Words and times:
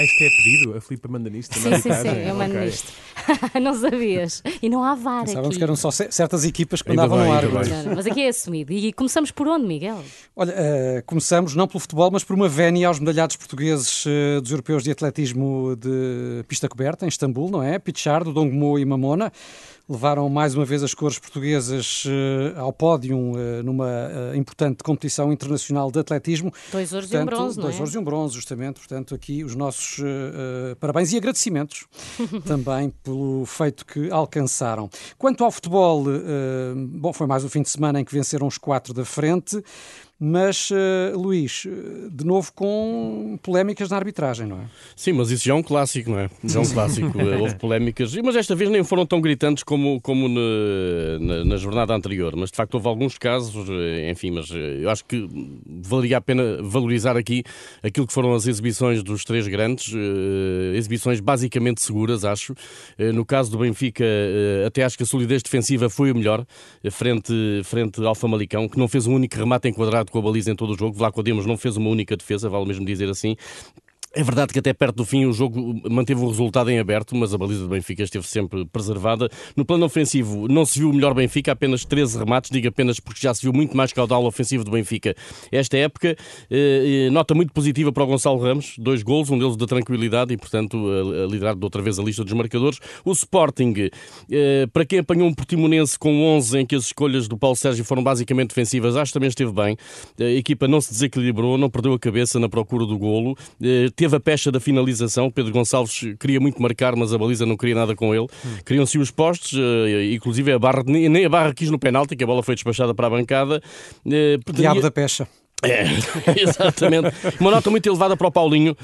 Ah, 0.00 0.04
isto 0.04 0.22
é 0.24 0.28
pedido? 0.30 0.76
A 0.76 0.80
Filipe 0.80 1.08
manda 1.08 1.28
nisto? 1.28 1.54
Sim, 1.58 1.74
sim, 1.76 1.92
sim, 1.92 2.08
eu 2.26 2.34
mando 2.34 2.54
Ok. 2.54 2.64
nisto. 2.66 2.92
não 3.60 3.74
sabias. 3.74 4.42
E 4.62 4.68
não 4.70 4.82
há 4.82 4.94
VAR 4.94 5.20
Pensávamos 5.24 5.48
aqui. 5.48 5.58
que 5.58 5.62
eram 5.62 5.76
só 5.76 5.90
ce- 5.90 6.08
certas 6.10 6.44
equipas 6.44 6.80
que 6.80 6.90
Ainda 6.90 7.02
andavam 7.04 7.18
bem, 7.18 7.28
no 7.50 7.58
ar. 7.58 7.66
não 7.84 7.92
é? 7.92 7.94
mas 7.96 8.06
aqui 8.06 8.22
é 8.22 8.28
assumido. 8.28 8.72
E 8.72 8.92
começamos 8.94 9.30
por 9.30 9.46
onde, 9.46 9.66
Miguel? 9.66 10.02
Olha, 10.34 10.54
eh, 10.56 11.02
começamos 11.06 11.54
não 11.54 11.68
pelo 11.68 11.80
futebol, 11.80 12.10
mas 12.10 12.24
por 12.24 12.34
uma 12.34 12.48
vénia 12.48 12.88
aos 12.88 12.98
medalhados 12.98 13.36
portugueses 13.36 14.04
eh, 14.06 14.40
dos 14.40 14.50
europeus 14.50 14.82
de 14.82 14.90
atletismo 14.90 15.76
de 15.76 16.42
pista 16.48 16.66
coberta, 16.68 17.04
em 17.04 17.08
Istambul, 17.08 17.50
não 17.50 17.62
é? 17.62 17.78
Pichardo, 17.78 18.32
Dongmo 18.32 18.78
e 18.78 18.84
Mamona 18.86 19.30
levaram 19.88 20.28
mais 20.28 20.54
uma 20.54 20.64
vez 20.64 20.84
as 20.84 20.94
cores 20.94 21.18
portuguesas 21.18 22.04
eh, 22.06 22.54
ao 22.56 22.72
pódio 22.72 23.32
eh, 23.36 23.60
numa 23.64 23.88
eh, 24.32 24.36
importante 24.36 24.84
competição 24.84 25.32
internacional 25.32 25.90
de 25.90 25.98
atletismo. 25.98 26.52
Dois 26.70 26.92
ouros 26.92 27.12
e 27.12 27.16
um 27.18 27.24
bronze, 27.24 27.56
não 27.56 27.64
dois 27.64 27.74
é? 27.74 27.78
ouros 27.78 27.94
e 27.94 27.98
um 27.98 28.04
bronze, 28.04 28.34
justamente. 28.36 28.76
Portanto, 28.78 29.16
aqui 29.16 29.42
os 29.42 29.56
nossos 29.56 29.89
eh, 29.98 30.74
parabéns 30.76 31.12
e 31.12 31.16
agradecimentos 31.16 31.86
também 32.46 32.90
pelo 33.02 33.44
feito 33.46 33.84
que 33.84 34.10
alcançaram. 34.10 34.88
Quanto 35.18 35.44
ao 35.44 35.50
futebol, 35.50 36.04
eh, 36.08 36.74
bom, 36.76 37.12
foi 37.12 37.26
mais 37.26 37.44
um 37.44 37.48
fim 37.48 37.62
de 37.62 37.70
semana 37.70 38.00
em 38.00 38.04
que 38.04 38.12
venceram 38.12 38.46
os 38.46 38.58
quatro 38.58 38.92
da 38.92 39.04
frente, 39.04 39.62
mas, 40.22 40.68
eh, 40.70 41.12
Luís, 41.16 41.66
eh, 41.66 42.08
de 42.12 42.26
novo 42.26 42.52
com 42.52 43.38
polémicas 43.42 43.88
na 43.88 43.96
arbitragem, 43.96 44.46
não 44.46 44.56
é? 44.58 44.64
Sim, 44.94 45.14
mas 45.14 45.30
isso 45.30 45.46
já 45.46 45.52
é 45.52 45.56
um 45.56 45.62
clássico, 45.62 46.10
não 46.10 46.18
é? 46.18 46.28
Já 46.44 46.60
é 46.60 46.62
um 46.62 46.68
clássico. 46.70 47.18
Eh, 47.18 47.36
Houve 47.38 47.54
polémicas, 47.54 48.14
mas 48.16 48.36
esta 48.36 48.54
vez 48.54 48.68
nem 48.68 48.84
foram 48.84 49.06
tão 49.06 49.18
gritantes 49.18 49.64
como, 49.64 49.98
como 50.02 50.28
na, 50.28 50.40
na- 51.18 51.44
na 51.46 51.56
jornada 51.56 51.94
anterior. 51.94 52.36
Mas 52.36 52.50
de 52.50 52.56
facto 52.56 52.74
houve 52.74 52.86
alguns 52.86 53.16
casos, 53.16 53.66
enfim, 54.10 54.30
mas 54.32 54.50
eu 54.50 54.90
acho 54.90 55.06
que 55.06 55.26
valeria 55.66 56.18
a 56.18 56.20
pena 56.20 56.62
valorizar 56.62 57.16
aqui 57.16 57.42
aquilo 57.82 58.06
que 58.06 58.12
foram 58.12 58.34
as 58.34 58.46
exibições 58.46 59.02
dos 59.02 59.24
três 59.24 59.48
grandes, 59.48 59.94
exibições 60.74 61.18
basicamente 61.20 61.80
seguras, 61.80 62.24
acho. 62.26 62.54
No 63.14 63.24
caso 63.24 63.50
do 63.50 63.58
Benfica, 63.58 64.04
até 64.66 64.84
acho 64.84 64.98
que 64.98 65.02
a 65.02 65.06
solidez 65.06 65.42
defensiva 65.42 65.88
foi 65.88 66.12
o 66.12 66.14
melhor, 66.14 66.44
frente, 66.90 67.32
frente 67.64 68.04
ao 68.04 68.14
Famalicão, 68.14 68.68
que 68.68 68.78
não 68.78 68.86
fez 68.86 69.06
um 69.06 69.14
único 69.14 69.36
remate 69.36 69.68
enquadrado 69.68 70.09
com 70.10 70.18
a 70.18 70.22
baliza 70.22 70.50
em 70.50 70.56
todo 70.56 70.74
o 70.74 70.78
jogo. 70.78 70.96
Vlaco 70.96 71.22
Dimos 71.22 71.46
não 71.46 71.56
fez 71.56 71.76
uma 71.76 71.88
única 71.88 72.16
defesa, 72.16 72.48
vale 72.48 72.66
mesmo 72.66 72.84
dizer 72.84 73.08
assim. 73.08 73.36
É 74.12 74.24
verdade 74.24 74.52
que 74.52 74.58
até 74.58 74.72
perto 74.72 74.96
do 74.96 75.04
fim 75.04 75.24
o 75.24 75.32
jogo 75.32 75.80
manteve 75.88 76.20
o 76.20 76.26
resultado 76.26 76.68
em 76.68 76.80
aberto, 76.80 77.14
mas 77.14 77.32
a 77.32 77.38
baliza 77.38 77.62
do 77.62 77.68
Benfica 77.68 78.02
esteve 78.02 78.26
sempre 78.26 78.64
preservada. 78.64 79.28
No 79.54 79.64
plano 79.64 79.86
ofensivo 79.86 80.48
não 80.48 80.64
se 80.64 80.80
viu 80.80 80.90
o 80.90 80.92
melhor 80.92 81.14
Benfica, 81.14 81.52
apenas 81.52 81.84
13 81.84 82.18
remates, 82.18 82.50
digo 82.50 82.66
apenas 82.66 82.98
porque 82.98 83.20
já 83.22 83.32
se 83.32 83.42
viu 83.42 83.52
muito 83.52 83.76
mais 83.76 83.92
caudal 83.92 84.24
ofensivo 84.24 84.64
do 84.64 84.72
Benfica 84.72 85.14
esta 85.52 85.76
época. 85.76 86.16
Eh, 86.50 87.06
eh, 87.06 87.10
Nota 87.10 87.34
muito 87.34 87.52
positiva 87.52 87.92
para 87.92 88.02
o 88.02 88.06
Gonçalo 88.06 88.40
Ramos, 88.40 88.74
dois 88.78 89.04
golos, 89.04 89.30
um 89.30 89.38
deles 89.38 89.56
da 89.56 89.64
tranquilidade 89.64 90.34
e, 90.34 90.36
portanto, 90.36 90.76
a, 90.76 91.30
liderar 91.30 91.54
de 91.54 91.62
outra 91.62 91.80
vez 91.80 91.96
a 91.96 92.02
lista 92.02 92.24
dos 92.24 92.32
marcadores. 92.32 92.80
O 93.04 93.12
Sporting, 93.12 93.90
eh, 94.28 94.66
para 94.72 94.84
quem 94.84 94.98
apanhou 94.98 95.28
um 95.28 95.34
Portimonense 95.34 95.96
com 95.96 96.20
11 96.36 96.58
em 96.58 96.66
que 96.66 96.74
as 96.74 96.86
escolhas 96.86 97.28
do 97.28 97.38
Paulo 97.38 97.54
Sérgio 97.54 97.84
foram 97.84 98.02
basicamente 98.02 98.48
defensivas, 98.48 98.96
acho 98.96 99.12
que 99.12 99.14
também 99.14 99.28
esteve 99.28 99.52
bem. 99.52 99.76
A 100.18 100.24
equipa 100.24 100.66
não 100.66 100.80
se 100.80 100.90
desequilibrou, 100.90 101.56
não 101.56 101.70
perdeu 101.70 101.92
a 101.92 101.98
cabeça 101.98 102.40
na 102.40 102.48
procura 102.48 102.84
do 102.84 102.98
golo. 102.98 103.36
Teve 104.00 104.16
a 104.16 104.20
pecha 104.20 104.50
da 104.50 104.58
finalização. 104.58 105.30
Pedro 105.30 105.52
Gonçalves 105.52 106.00
queria 106.18 106.40
muito 106.40 106.62
marcar, 106.62 106.96
mas 106.96 107.12
a 107.12 107.18
baliza 107.18 107.44
não 107.44 107.54
queria 107.54 107.74
nada 107.74 107.94
com 107.94 108.14
ele. 108.14 108.26
Criam-se 108.64 108.96
os 108.98 109.10
postes, 109.10 109.58
eh, 109.58 110.14
inclusive 110.14 110.50
a 110.52 110.58
barra, 110.58 110.82
nem 110.86 111.06
nem 111.06 111.26
a 111.26 111.28
barra 111.28 111.52
quis 111.52 111.68
no 111.70 111.78
penalti, 111.78 112.16
que 112.16 112.24
a 112.24 112.26
bola 112.26 112.42
foi 112.42 112.54
despachada 112.54 112.94
para 112.94 113.08
a 113.08 113.10
bancada. 113.10 113.62
Eh, 114.10 114.38
Diabo 114.54 114.80
da 114.80 114.90
pecha. 114.90 115.28
é, 115.62 115.84
exatamente. 116.40 117.08
Uma 117.38 117.50
nota 117.50 117.68
muito 117.68 117.86
elevada 117.86 118.16
para 118.16 118.26
o 118.26 118.32
Paulinho. 118.32 118.74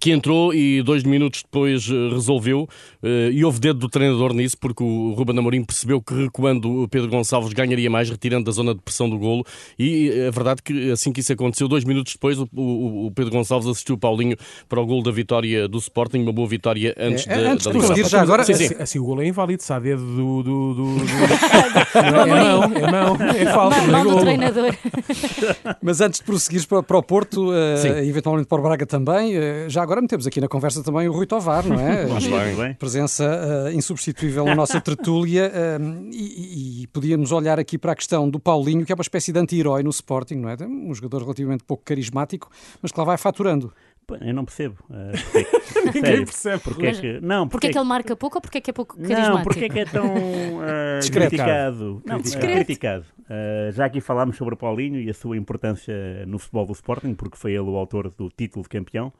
Que 0.00 0.10
entrou 0.10 0.52
e 0.54 0.82
dois 0.82 1.02
minutos 1.04 1.42
depois 1.42 1.88
eh, 1.88 2.08
resolveu, 2.12 2.68
eh, 3.02 3.30
e 3.32 3.44
houve 3.44 3.60
dedo 3.60 3.78
do 3.78 3.88
treinador 3.88 4.32
nisso, 4.32 4.56
porque 4.58 4.82
o 4.82 5.12
Ruben 5.12 5.38
Amorim 5.38 5.62
percebeu 5.64 6.00
que 6.00 6.14
recuando 6.14 6.82
o 6.82 6.88
Pedro 6.88 7.08
Gonçalves 7.08 7.52
ganharia 7.52 7.88
mais, 7.90 8.08
retirando 8.10 8.44
da 8.46 8.52
zona 8.52 8.74
de 8.74 8.80
pressão 8.80 9.08
do 9.08 9.18
golo. 9.18 9.44
E 9.78 10.10
é 10.10 10.30
verdade 10.30 10.62
que 10.62 10.90
assim 10.90 11.12
que 11.12 11.20
isso 11.20 11.32
aconteceu, 11.32 11.68
dois 11.68 11.84
minutos 11.84 12.14
depois, 12.14 12.38
o, 12.38 12.48
o- 12.54 13.06
o 13.06 13.10
Pedro 13.12 13.30
Gonçalves 13.32 13.68
assistiu 13.68 13.94
o 13.94 13.98
Paulinho 13.98 14.36
para 14.68 14.80
o 14.80 14.86
golo 14.86 15.02
da 15.02 15.10
vitória 15.10 15.68
do 15.68 15.78
Sporting, 15.78 16.18
uma 16.22 16.32
boa 16.32 16.48
vitória 16.48 16.94
antes 16.98 17.26
É, 17.26 17.42
da, 17.42 17.52
antes 17.52 17.66
da 17.66 17.72
de 17.72 17.78
Liga 17.78 18.08
já 18.08 18.22
agora- 18.22 18.44
Sim, 18.44 18.54
sim. 18.54 18.64
Assim, 18.66 18.74
assim 18.82 18.98
o 18.98 19.04
golo 19.04 19.22
é 19.22 19.26
inválido, 19.28 19.62
se 19.62 19.72
há 19.72 19.78
dedo 19.78 20.02
do. 20.02 20.42
do, 20.42 20.74
do, 20.74 20.94
do- 20.96 21.02
Não, 22.12 22.20
é 22.22 22.26
mão, 22.26 22.62
é 22.74 22.90
mão, 22.90 23.16
é 23.36 23.46
falta, 23.52 23.76
Mão, 23.82 24.00
é 24.00 24.04
mão 24.04 24.14
do 24.16 24.20
treinador. 24.20 24.74
Mas 25.82 26.00
antes 26.00 26.20
de 26.20 26.26
prosseguires 26.26 26.66
para, 26.66 26.82
para 26.82 26.98
o 26.98 27.02
Porto, 27.02 27.52
eh, 27.52 28.04
e 28.04 28.08
eventualmente 28.08 28.48
para 28.48 28.58
o 28.58 28.62
Braga 28.62 28.86
também, 28.86 29.34
eh, 29.36 29.66
já 29.68 29.81
agora 29.82 30.00
metemos 30.00 30.26
aqui 30.26 30.40
na 30.40 30.48
conversa 30.48 30.82
também 30.82 31.08
o 31.08 31.12
Rui 31.12 31.26
Tovar, 31.26 31.66
não 31.66 31.78
é? 31.78 32.06
Muito 32.06 32.30
bem. 32.30 32.56
bem. 32.56 32.74
Presença 32.74 33.24
eh, 33.68 33.72
insubstituível 33.74 34.44
na 34.44 34.54
nossa 34.54 34.80
tertúlia 34.80 35.50
eh, 35.54 35.78
e, 36.12 36.82
e 36.82 36.86
podíamos 36.88 37.32
olhar 37.32 37.58
aqui 37.58 37.76
para 37.76 37.92
a 37.92 37.96
questão 37.96 38.28
do 38.28 38.38
Paulinho, 38.40 38.84
que 38.86 38.92
é 38.92 38.94
uma 38.94 39.02
espécie 39.02 39.32
de 39.32 39.38
anti-herói 39.38 39.82
no 39.82 39.90
Sporting, 39.90 40.36
não 40.36 40.48
é? 40.48 40.56
Um 40.62 40.94
jogador 40.94 41.22
relativamente 41.22 41.64
pouco 41.64 41.82
carismático, 41.84 42.48
mas 42.80 42.90
que 42.92 42.98
lá 42.98 43.04
vai 43.04 43.16
faturando. 43.18 43.72
Eu 44.20 44.34
não 44.34 44.44
percebo. 44.44 44.76
porque- 44.88 45.46
Ninguém 45.98 46.24
percebe. 46.24 46.62
Porque 46.62 46.86
é 46.86 46.92
que, 46.92 47.20
não, 47.22 47.48
Porque 47.48 47.68
é 47.68 47.70
que 47.70 47.78
ele 47.78 47.86
marca 47.88 48.14
pouco 48.14 48.36
ou 48.36 48.42
porque 48.42 48.58
é 48.58 48.60
que 48.60 48.68
é 48.70 48.72
pouco 48.72 48.94
Não, 49.00 49.08
carismático? 49.08 49.44
porque 49.44 49.64
é 49.64 49.68
que 49.70 49.78
é 49.80 49.84
tão 49.86 50.04
eh, 50.62 50.98
Discreto. 50.98 51.30
criticado? 51.30 52.02
Não, 52.04 52.16
eh, 52.18 52.20
criticado. 52.54 53.04
Eh, 53.30 53.70
já 53.72 53.86
aqui 53.86 54.00
falámos 54.00 54.36
sobre 54.36 54.52
o 54.54 54.56
Paulinho 54.56 55.00
e 55.00 55.08
a 55.08 55.14
sua 55.14 55.36
importância 55.36 55.94
no 56.26 56.38
futebol 56.38 56.66
do 56.66 56.72
Sporting, 56.72 57.14
porque 57.14 57.38
foi 57.38 57.52
ele 57.52 57.60
o 57.70 57.76
autor 57.76 58.10
do 58.10 58.28
título 58.28 58.62
de 58.64 58.68
campeão. 58.68 59.10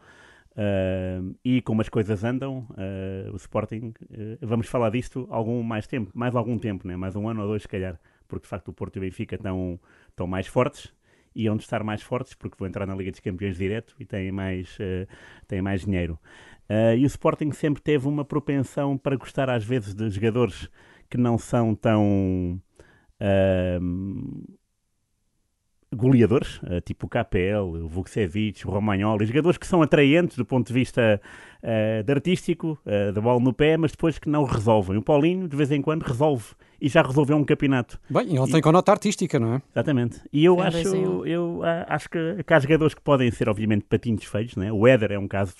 Eh, 0.55 1.21
e 1.45 1.63
como 1.63 1.81
as 1.81 1.89
coisas 1.89 2.25
andam, 2.25 2.67
eh, 2.77 3.31
o 3.33 3.37
Sporting, 3.37 3.95
eh, 4.11 4.39
vamos 4.43 4.69
falar 4.69 4.91
disto 4.91 5.27
algum 5.31 5.63
mais 5.63 5.87
tempo, 5.87 6.11
mais 6.15 6.35
algum 6.35 6.59
tempo, 6.59 6.87
né? 6.87 6.97
mais 6.97 7.17
um 7.17 7.29
ano 7.29 7.43
ou 7.43 7.49
dois, 7.49 7.63
se 7.63 7.69
calhar, 7.69 7.99
porque 8.29 8.45
de 8.45 8.49
facto 8.49 8.69
o 8.69 8.73
Porto 8.73 8.97
e 8.97 8.99
o 8.99 9.03
Benfica 9.03 9.37
estão, 9.37 9.81
estão 10.11 10.27
mais 10.27 10.47
fortes 10.47 10.93
e 11.35 11.49
onde 11.49 11.63
estar 11.63 11.83
mais 11.83 12.03
fortes, 12.03 12.35
porque 12.35 12.57
vão 12.59 12.69
entrar 12.69 12.87
na 12.87 12.95
Liga 12.95 13.11
dos 13.11 13.21
Campeões 13.21 13.57
direto 13.57 13.95
e 13.99 14.05
têm 14.05 14.31
mais, 14.31 14.77
eh, 14.79 15.07
têm 15.49 15.63
mais 15.63 15.83
dinheiro. 15.85 16.19
E 16.97 17.05
o 17.05 17.07
Sporting 17.07 17.53
sempre 17.53 17.83
teve 17.83 18.09
uma 18.09 18.25
propensão 18.25 18.97
para 18.97 19.15
gostar 19.17 19.51
às 19.51 19.63
vezes 19.63 19.93
de 19.95 20.09
jogadores 20.09 20.71
que 21.11 21.19
não 21.19 21.37
são 21.37 21.75
tão 21.75 22.59
ahm, 23.21 24.43
goleadores, 25.95 26.61
eh, 26.67 26.81
tipo 26.81 27.07
o 27.07 27.09
KPL, 27.09 27.85
o 27.85 27.89
Vukcevic, 27.89 28.67
o 28.67 28.71
Romagnoli, 28.71 29.27
jogadores 29.27 29.59
que 29.59 29.67
são 29.67 29.83
atraentes 29.83 30.37
do 30.37 30.45
ponto 30.45 30.67
de 30.67 30.73
vista 30.73 31.21
eh, 31.63 32.03
de 32.03 32.13
artístico, 32.13 32.79
eh, 32.87 33.13
da 33.13 33.21
bola 33.21 33.41
no 33.41 33.53
pé, 33.53 33.77
mas 33.77 33.93
depois 33.93 34.19
que 34.19 34.29
não 34.29 34.45
resolvem. 34.45 34.97
O 34.97 35.03
Paulinho, 35.03 35.47
de 35.47 35.57
vez 35.57 35.71
em 35.71 35.83
quando, 35.83 36.03
resolve. 36.03 36.45
E 36.81 36.89
já 36.89 37.01
resolveu 37.01 37.37
um 37.37 37.45
campeonato. 37.45 38.01
Bem, 38.11 38.35
e 38.35 38.39
ontem 38.41 38.61
com 38.61 38.73
nota 38.73 38.91
artística, 38.91 39.39
não 39.39 39.55
é? 39.55 39.63
Exatamente. 39.73 40.21
E 40.33 40.45
eu 40.45 40.61
acho, 40.61 40.97
um. 40.97 41.25
eu 41.25 41.61
ah, 41.63 41.87
acho 41.89 42.11
que, 42.11 42.43
que 42.45 42.53
há 42.53 42.59
jogadores 42.59 42.93
que 42.93 43.01
podem 43.01 43.31
ser, 43.31 43.49
obviamente, 43.49 43.85
patinhos 43.85 44.25
feios, 44.25 44.57
né? 44.57 44.73
O 44.73 44.85
Éder 44.85 45.13
é 45.13 45.19
um 45.19 45.29
caso 45.29 45.55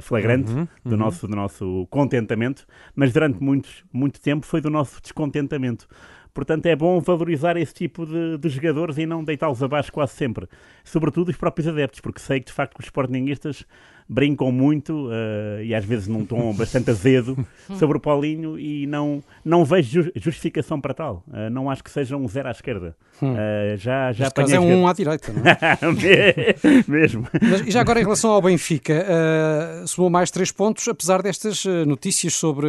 flagrante 0.00 0.50
Uhum, 0.50 0.66
do, 0.82 0.96
nosso, 0.96 1.28
do 1.28 1.36
nosso 1.36 1.86
contentamento, 1.90 2.66
mas 2.96 3.12
durante 3.12 3.42
muitos, 3.42 3.84
muito 3.92 4.18
tempo 4.18 4.46
foi 4.46 4.62
do 4.62 4.70
nosso 4.70 5.02
descontentamento. 5.02 5.86
Portanto, 6.34 6.66
é 6.66 6.74
bom 6.74 7.00
valorizar 7.00 7.56
esse 7.56 7.72
tipo 7.72 8.04
de, 8.04 8.36
de 8.38 8.48
jogadores 8.48 8.98
e 8.98 9.06
não 9.06 9.22
deitá-los 9.22 9.62
abaixo 9.62 9.92
quase 9.92 10.14
sempre. 10.14 10.48
Sobretudo 10.82 11.28
os 11.28 11.36
próprios 11.36 11.68
adeptos, 11.68 12.00
porque 12.00 12.20
sei 12.20 12.40
que, 12.40 12.46
de 12.46 12.52
facto, 12.52 12.76
os 12.80 12.86
sportinguistas 12.86 13.64
brincam 14.08 14.52
muito 14.52 15.08
ah, 15.10 15.62
e 15.62 15.74
às 15.74 15.84
vezes 15.84 16.06
num 16.08 16.24
tom 16.24 16.52
bastante 16.56 16.90
azedo 16.90 17.36
sobre 17.78 17.96
o 17.96 18.00
Paulinho 18.00 18.58
e 18.58 18.86
não, 18.86 19.22
não 19.44 19.64
vejo 19.64 20.02
ju- 20.02 20.12
justificação 20.16 20.80
para 20.80 20.92
tal. 20.94 21.24
Ah, 21.32 21.48
não 21.50 21.70
acho 21.70 21.82
que 21.82 21.90
seja 21.90 22.16
um 22.16 22.28
zero 22.28 22.48
à 22.48 22.50
esquerda. 22.50 22.94
Ah, 23.22 23.76
já 23.76 24.12
já 24.12 24.24
Neste 24.24 24.34
caso 24.34 24.54
é 24.54 24.60
um 24.60 24.86
à 24.86 24.92
direita, 24.92 25.32
não 25.32 25.42
é? 25.46 26.54
Mesmo. 26.88 27.26
Mas, 27.40 27.60
e 27.66 27.70
já 27.70 27.80
agora, 27.80 28.00
em 28.00 28.02
relação 28.02 28.30
ao 28.30 28.42
Benfica, 28.42 28.92
eh, 28.92 29.84
somou 29.86 30.10
mais 30.10 30.30
três 30.30 30.50
pontos, 30.52 30.86
apesar 30.88 31.22
destas 31.22 31.64
notícias 31.86 32.34
sobre 32.34 32.66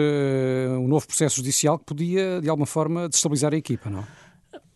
um 0.77 0.88
novo 0.88 1.07
processo 1.07 1.38
judicial 1.38 1.77
que 1.80 1.86
podia, 1.86 2.39
de 2.42 2.50
alguma 2.50 2.65
forma, 2.65 3.09
destabilizar 3.09 3.54
a 3.54 3.57
equipa, 3.57 3.89
não? 3.89 4.04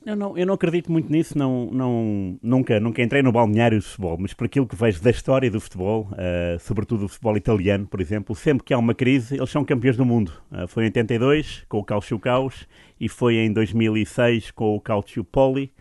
Eu 0.10 0.16
não, 0.16 0.36
eu 0.36 0.44
não 0.44 0.56
acredito 0.56 0.92
muito 0.92 1.12
nisso, 1.12 1.38
não, 1.38 1.70
não, 1.72 2.40
nunca, 2.42 2.80
nunca 2.80 3.00
entrei 3.00 3.22
no 3.22 3.32
balneário 3.32 3.78
do 3.78 3.84
futebol, 3.84 4.18
mas 4.20 4.34
por 4.34 4.46
aquilo 4.46 4.66
que 4.66 4.76
vejo 4.76 5.00
da 5.04 5.12
história 5.12 5.52
do 5.52 5.62
futebol, 5.62 6.10
eh, 6.18 6.58
sobretudo 6.60 7.02
do 7.02 7.08
futebol 7.08 7.38
italiano, 7.38 7.86
por 7.86 8.02
exemplo, 8.02 8.34
sempre 8.34 8.64
que 8.64 8.74
há 8.74 8.78
uma 8.80 8.96
crise, 8.96 9.36
eles 9.36 9.52
são 9.52 9.64
campeões 9.64 9.96
do 9.96 10.04
mundo. 10.04 10.34
Eh, 10.52 10.66
foi 10.66 10.86
em 10.86 10.88
82 10.88 11.64
com 11.70 11.78
o 11.78 11.84
Calcio 11.84 12.18
Caos 12.18 12.68
e 13.00 13.08
foi 13.08 13.36
em 13.36 13.54
2006 13.54 14.50
com 14.50 14.76
o 14.76 14.82
Calcio 14.82 15.24
Poli 15.24 15.72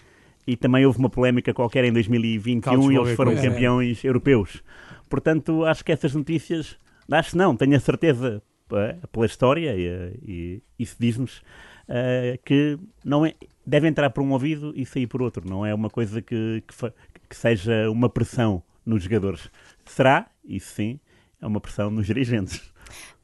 e 0.46 0.58
também 0.58 0.84
houve 0.84 0.98
uma 0.98 1.08
polémica 1.08 1.54
qualquer 1.54 1.84
em 1.84 1.92
2021 1.92 2.60
Calcio 2.60 2.92
e 2.92 2.96
eles 2.96 3.16
foram 3.16 3.32
coisa. 3.32 3.48
campeões 3.48 4.04
europeus. 4.04 4.62
Portanto, 5.08 5.64
acho 5.64 5.82
que 5.82 5.90
essas 5.90 6.14
notícias, 6.14 6.76
acho 7.10 7.30
que 7.30 7.36
não, 7.38 7.56
tenho 7.56 7.74
a 7.74 7.80
certeza 7.80 8.42
eh, 8.74 8.96
pela 9.10 9.24
história 9.24 9.74
e, 9.74 10.20
e 10.22 10.62
isso 10.78 10.96
diz-nos 11.00 11.42
eh, 11.88 12.38
que 12.44 12.78
não 13.02 13.24
é, 13.24 13.32
deve 13.68 13.86
entrar 13.86 14.08
por 14.08 14.22
um 14.22 14.32
ouvido 14.32 14.72
e 14.74 14.86
sair 14.86 15.06
por 15.06 15.20
outro. 15.20 15.46
Não 15.46 15.64
é 15.64 15.74
uma 15.74 15.90
coisa 15.90 16.22
que, 16.22 16.64
que, 16.66 16.92
que 17.28 17.36
seja 17.36 17.90
uma 17.90 18.08
pressão 18.08 18.62
nos 18.84 19.02
jogadores. 19.02 19.50
Será, 19.84 20.26
isso 20.42 20.72
sim, 20.72 20.98
é 21.40 21.46
uma 21.46 21.60
pressão 21.60 21.90
nos 21.90 22.06
dirigentes. 22.06 22.72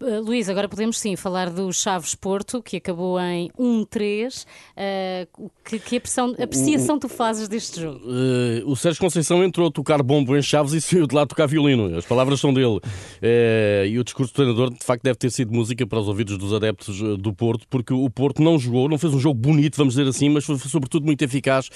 Uh, 0.04 0.20
Luís, 0.20 0.50
agora 0.50 0.68
podemos 0.68 0.98
sim 0.98 1.16
falar 1.16 1.48
do 1.48 1.72
Chaves 1.72 2.14
Porto, 2.14 2.62
que 2.62 2.76
acabou 2.76 3.18
em 3.18 3.50
1-3. 3.58 4.44
Uh, 4.76 5.50
que, 5.64 5.78
que 5.78 5.96
apreciação 5.96 6.98
tu 6.98 7.08
fazes 7.08 7.48
deste 7.48 7.80
jogo? 7.80 8.00
Uh, 8.00 8.70
o 8.70 8.76
Sérgio 8.76 9.00
Conceição 9.00 9.42
entrou 9.42 9.68
a 9.68 9.70
tocar 9.70 10.02
bombo 10.02 10.36
em 10.36 10.42
Chaves 10.42 10.74
e 10.74 10.80
saiu 10.82 11.06
de 11.06 11.14
lá 11.14 11.22
a 11.22 11.26
tocar 11.26 11.46
violino. 11.46 11.96
As 11.96 12.04
palavras 12.04 12.38
são 12.38 12.52
dele. 12.52 12.80
E 13.22 13.98
o 13.98 14.04
discurso 14.04 14.30
do 14.34 14.36
treinador, 14.36 14.70
de 14.74 14.84
facto, 14.84 15.02
deve 15.02 15.16
ter 15.16 15.30
sido 15.30 15.50
música 15.54 15.86
para 15.86 15.98
os 15.98 16.06
ouvidos 16.06 16.36
dos 16.36 16.52
adeptos 16.52 17.00
do 17.18 17.32
Porto, 17.32 17.66
porque 17.70 17.94
o 17.94 18.10
Porto 18.10 18.42
não 18.42 18.58
jogou, 18.58 18.90
não 18.90 18.98
fez 18.98 19.14
um 19.14 19.18
jogo 19.18 19.40
bonito, 19.40 19.76
vamos 19.76 19.94
dizer 19.94 20.06
assim, 20.06 20.28
mas 20.28 20.44
foi, 20.44 20.58
sobretudo 20.58 21.06
muito 21.06 21.22
eficaz 21.22 21.70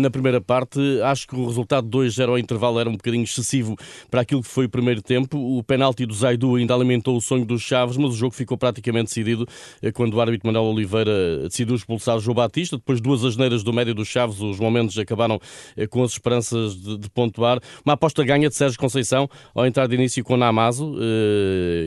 na 0.00 0.08
primeira 0.08 0.40
parte. 0.40 0.80
Acho 1.02 1.26
que 1.28 1.36
o 1.36 1.46
resultado 1.46 1.86
2-0 1.88 2.28
ao 2.28 2.38
intervalo 2.38 2.80
era 2.80 2.88
um 2.88 2.92
bocadinho 2.92 3.24
excessivo 3.24 3.76
para 4.10 4.22
aquilo 4.22 4.42
que 4.42 4.48
foi 4.48 4.64
o 4.64 4.70
primeiro 4.70 5.02
tempo. 5.02 5.36
O 5.36 5.62
penalti 5.62 6.06
do 6.06 6.14
Zaidu 6.14 6.56
ainda 6.56 6.74
alimentou 6.74 7.16
o 7.16 7.20
sonho 7.20 7.44
dos 7.44 7.65
Chaves, 7.66 7.96
mas 7.96 8.12
o 8.12 8.16
jogo 8.16 8.34
ficou 8.34 8.56
praticamente 8.56 9.06
decidido 9.06 9.46
quando 9.94 10.14
o 10.14 10.20
árbitro 10.20 10.46
Manuel 10.46 10.72
Oliveira 10.72 11.48
decidiu 11.48 11.74
expulsar 11.74 12.16
o 12.16 12.20
João 12.20 12.34
Batista. 12.34 12.76
Depois 12.76 13.00
duas 13.00 13.24
asneiras 13.24 13.62
do 13.62 13.72
médio 13.72 13.94
dos 13.94 14.08
Chaves, 14.08 14.40
os 14.40 14.58
momentos 14.58 14.96
acabaram 14.98 15.40
com 15.90 16.02
as 16.02 16.12
esperanças 16.12 16.80
de, 16.80 16.98
de 16.98 17.10
pontuar. 17.10 17.60
Uma 17.84 17.94
aposta 17.94 18.24
ganha 18.24 18.48
de 18.48 18.54
Sérgio 18.54 18.78
Conceição 18.78 19.28
ao 19.54 19.66
entrar 19.66 19.86
de 19.86 19.94
início 19.94 20.22
com 20.24 20.36
Namazo. 20.36 20.94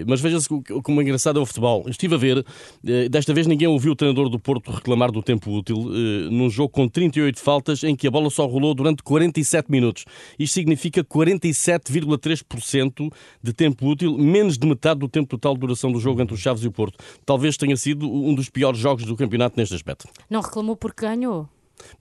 Mas 0.08 0.22
veja-se 0.22 0.48
como 0.84 1.02
é 1.02 1.04
engraçado 1.04 1.40
é 1.40 1.42
o 1.42 1.46
futebol. 1.46 1.86
Estive 1.88 2.16
a 2.16 2.18
ver, 2.18 2.46
desta 3.10 3.34
vez 3.34 3.48
ninguém 3.48 3.68
ouviu 3.68 3.94
o 3.94 3.96
treinador 3.96 4.30
do 4.30 4.40
Porto 4.40 4.72
reclamar 4.72 5.12
do 5.12 5.22
tempo 5.22 5.52
útil 5.52 5.78
num 6.30 6.50
jogo 6.50 6.70
com 6.70 6.88
38 6.88 7.40
faltas 7.40 7.84
em 7.84 7.96
que 7.96 8.08
a 8.08 8.12
bola 8.12 8.30
só 8.30 8.46
rolou 8.46 8.74
durante 8.74 9.04
47 9.04 9.72
minutos. 9.72 10.06
Isto 10.38 10.54
significa 10.54 11.04
47,3% 11.04 13.12
de 13.42 13.54
tempo 13.54 13.88
útil, 13.88 14.18
menos 14.18 14.58
de 14.58 14.68
metade 14.68 15.00
do 15.00 15.08
tempo 15.08 15.30
total 15.30 15.56
de 15.60 15.68
duração 15.68 15.92
do 15.92 16.00
jogo 16.00 16.22
entre 16.22 16.34
os 16.34 16.40
Chaves 16.40 16.64
e 16.64 16.68
o 16.68 16.72
Porto. 16.72 16.98
Talvez 17.26 17.58
tenha 17.58 17.76
sido 17.78 18.10
um 18.10 18.34
dos 18.34 18.50
piores 18.50 18.80
jogos 18.80 19.06
do 19.06 19.16
campeonato 19.16 19.58
neste 19.58 19.76
aspecto. 19.76 20.08
Não 20.30 20.42
reclamou 20.42 20.76
porque 20.76 21.06
ganhou? 21.06 21.48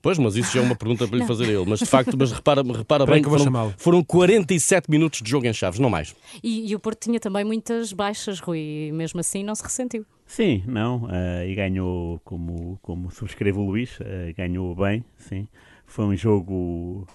Pois, 0.01 0.17
mas 0.17 0.35
isso 0.35 0.53
já 0.53 0.61
é 0.61 0.63
uma 0.63 0.75
pergunta 0.75 1.07
para 1.07 1.17
lhe 1.17 1.25
fazer 1.27 1.45
a 1.45 1.47
ele. 1.47 1.65
Mas 1.65 1.79
de 1.79 1.85
facto, 1.85 2.17
mas 2.17 2.31
repara, 2.31 2.61
repara 2.61 3.05
bem 3.05 3.21
que 3.21 3.29
foram, 3.29 3.73
foram 3.77 4.03
47 4.03 4.89
minutos 4.89 5.21
de 5.21 5.29
jogo 5.29 5.45
em 5.45 5.53
Chaves, 5.53 5.79
não 5.79 5.89
mais. 5.89 6.15
E, 6.43 6.71
e, 6.71 6.75
o 6.75 6.79
Porto 6.79 6.99
tinha 7.03 7.19
também 7.19 7.43
muitas 7.43 7.93
baixas, 7.93 8.39
Rui, 8.39 8.59
e 8.59 8.91
mesmo 8.91 9.19
assim 9.19 9.43
não 9.43 9.55
se 9.55 9.63
ressentiu. 9.63 10.05
Sim, 10.25 10.63
não, 10.67 11.05
uh, 11.05 11.47
e 11.47 11.55
ganhou, 11.55 12.19
como, 12.23 12.77
como 12.81 13.09
subscreve 13.09 13.57
o 13.57 13.63
Luís, 13.63 13.99
uh, 13.99 14.03
ganhou 14.37 14.75
bem, 14.75 15.03
sim. 15.17 15.47
Foi 15.85 16.05
um 16.05 16.15
jogo 16.15 17.07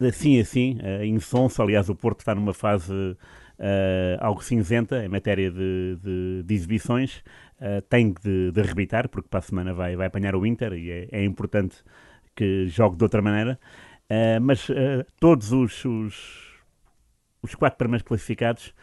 assim, 0.00 0.40
assim, 0.40 0.78
uh, 0.78 1.04
insonso. 1.04 1.62
Aliás, 1.62 1.88
o 1.88 1.94
Porto 1.94 2.20
está 2.20 2.34
numa 2.34 2.52
fase 2.52 2.92
uh, 3.58 4.18
algo 4.20 4.42
cinzenta 4.42 5.04
em 5.04 5.08
matéria 5.08 5.50
de, 5.50 5.98
de, 6.02 6.42
de 6.44 6.54
exibições. 6.54 7.22
Uh, 7.60 7.80
tem 7.88 8.12
de, 8.12 8.50
de 8.50 9.08
porque 9.08 9.28
para 9.28 9.38
a 9.38 9.42
semana 9.42 9.72
vai, 9.72 9.94
vai 9.96 10.06
apanhar 10.06 10.34
o 10.34 10.44
Inter 10.44 10.72
e 10.72 10.90
é, 10.90 11.08
é 11.12 11.24
importante 11.24 11.76
que 12.34 12.66
jogue 12.68 12.96
de 12.96 13.04
outra 13.04 13.22
maneira. 13.22 13.58
Uh, 14.04 14.40
mas 14.40 14.68
todos 15.18 15.52
os, 15.52 15.84
os, 15.84 16.60
os, 17.42 17.54
quatro 17.54 17.78
primeiros 17.78 18.06
classificados 18.06 18.74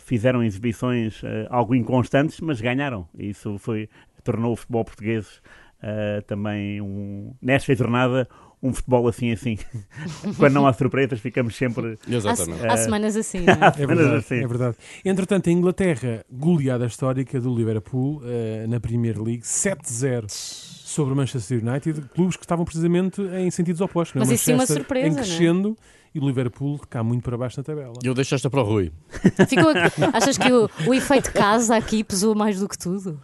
fizeram 0.00 0.42
exibições 0.42 1.20
algo 1.50 1.74
inconstantes, 1.74 2.40
mas 2.40 2.60
ganharam. 2.60 3.08
Isso 3.18 3.58
foi, 3.58 3.88
tornou 4.22 4.52
o 4.52 4.56
futebol 4.56 4.84
português 4.84 5.42
também, 6.28 6.80
um, 6.80 7.34
nesta 7.42 7.74
jornada, 7.74 8.28
um 8.62 8.72
futebol 8.72 9.06
assim 9.08 9.32
assim. 9.32 9.58
Quando 10.36 10.54
não 10.54 10.66
há 10.66 10.72
surpresas, 10.72 11.20
ficamos 11.20 11.56
sempre. 11.56 11.98
Exatamente. 12.08 12.66
Há, 12.66 12.72
há 12.72 12.76
semanas 12.76 13.16
assim. 13.16 13.44
É? 13.46 13.52
há 13.64 13.72
semanas 13.72 13.78
é 13.78 13.86
verdade, 13.86 14.16
assim. 14.16 14.34
É 14.36 14.46
verdade. 14.46 14.76
Entretanto, 15.04 15.48
a 15.48 15.52
Inglaterra, 15.52 16.24
goleada 16.30 16.86
histórica 16.86 17.40
do 17.40 17.54
Liverpool 17.54 18.22
uh, 18.22 18.68
na 18.68 18.80
Premier 18.80 19.20
League, 19.20 19.42
7-0 19.42 20.30
sobre 20.30 21.12
o 21.12 21.16
Manchester 21.16 21.62
United, 21.62 22.00
clubes 22.14 22.36
que 22.36 22.44
estavam 22.44 22.64
precisamente 22.64 23.20
em 23.20 23.50
sentidos 23.50 23.80
opostos. 23.80 24.18
Mas 24.18 24.30
isso 24.30 24.50
é 24.50 24.54
uma 24.54 24.66
surpresa. 24.66 25.08
Em 25.08 25.14
crescendo. 25.14 25.76
E 26.14 26.18
o 26.18 26.26
Liverpool 26.26 26.80
cá 26.88 27.02
muito 27.02 27.22
para 27.22 27.36
baixo 27.36 27.60
na 27.60 27.64
tabela. 27.64 27.92
Eu 28.02 28.14
deixo 28.14 28.34
esta 28.34 28.48
para 28.48 28.62
o 28.62 28.64
Rui. 28.64 28.90
Ficou, 29.46 29.70
achas 30.14 30.38
que 30.38 30.50
o, 30.50 30.70
o 30.86 30.94
efeito 30.94 31.30
casa 31.30 31.76
aqui 31.76 32.02
pesou 32.02 32.34
mais 32.34 32.58
do 32.58 32.66
que 32.66 32.78
tudo? 32.78 33.20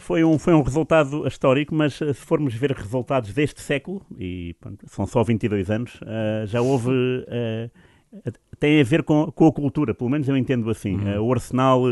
Foi 0.00 0.24
um, 0.24 0.38
foi 0.38 0.54
um 0.54 0.62
resultado 0.62 1.26
histórico, 1.26 1.74
mas 1.74 2.00
eh, 2.00 2.12
se 2.12 2.20
formos 2.20 2.54
ver 2.54 2.72
resultados 2.72 3.32
deste 3.32 3.60
século, 3.60 4.02
e 4.18 4.54
pronto, 4.60 4.86
são 4.88 5.06
só 5.06 5.22
22 5.22 5.70
anos, 5.70 5.94
uh, 6.02 6.46
já 6.46 6.60
houve. 6.60 6.90
Uh, 6.90 7.70
tem 8.60 8.80
a 8.80 8.84
ver 8.84 9.02
com, 9.02 9.32
com 9.32 9.48
a 9.48 9.52
cultura, 9.52 9.92
pelo 9.92 10.08
menos 10.08 10.28
eu 10.28 10.36
entendo 10.36 10.70
assim. 10.70 10.94
Uhum. 10.94 11.18
Uh, 11.18 11.22
o 11.22 11.32
Arsenal 11.32 11.82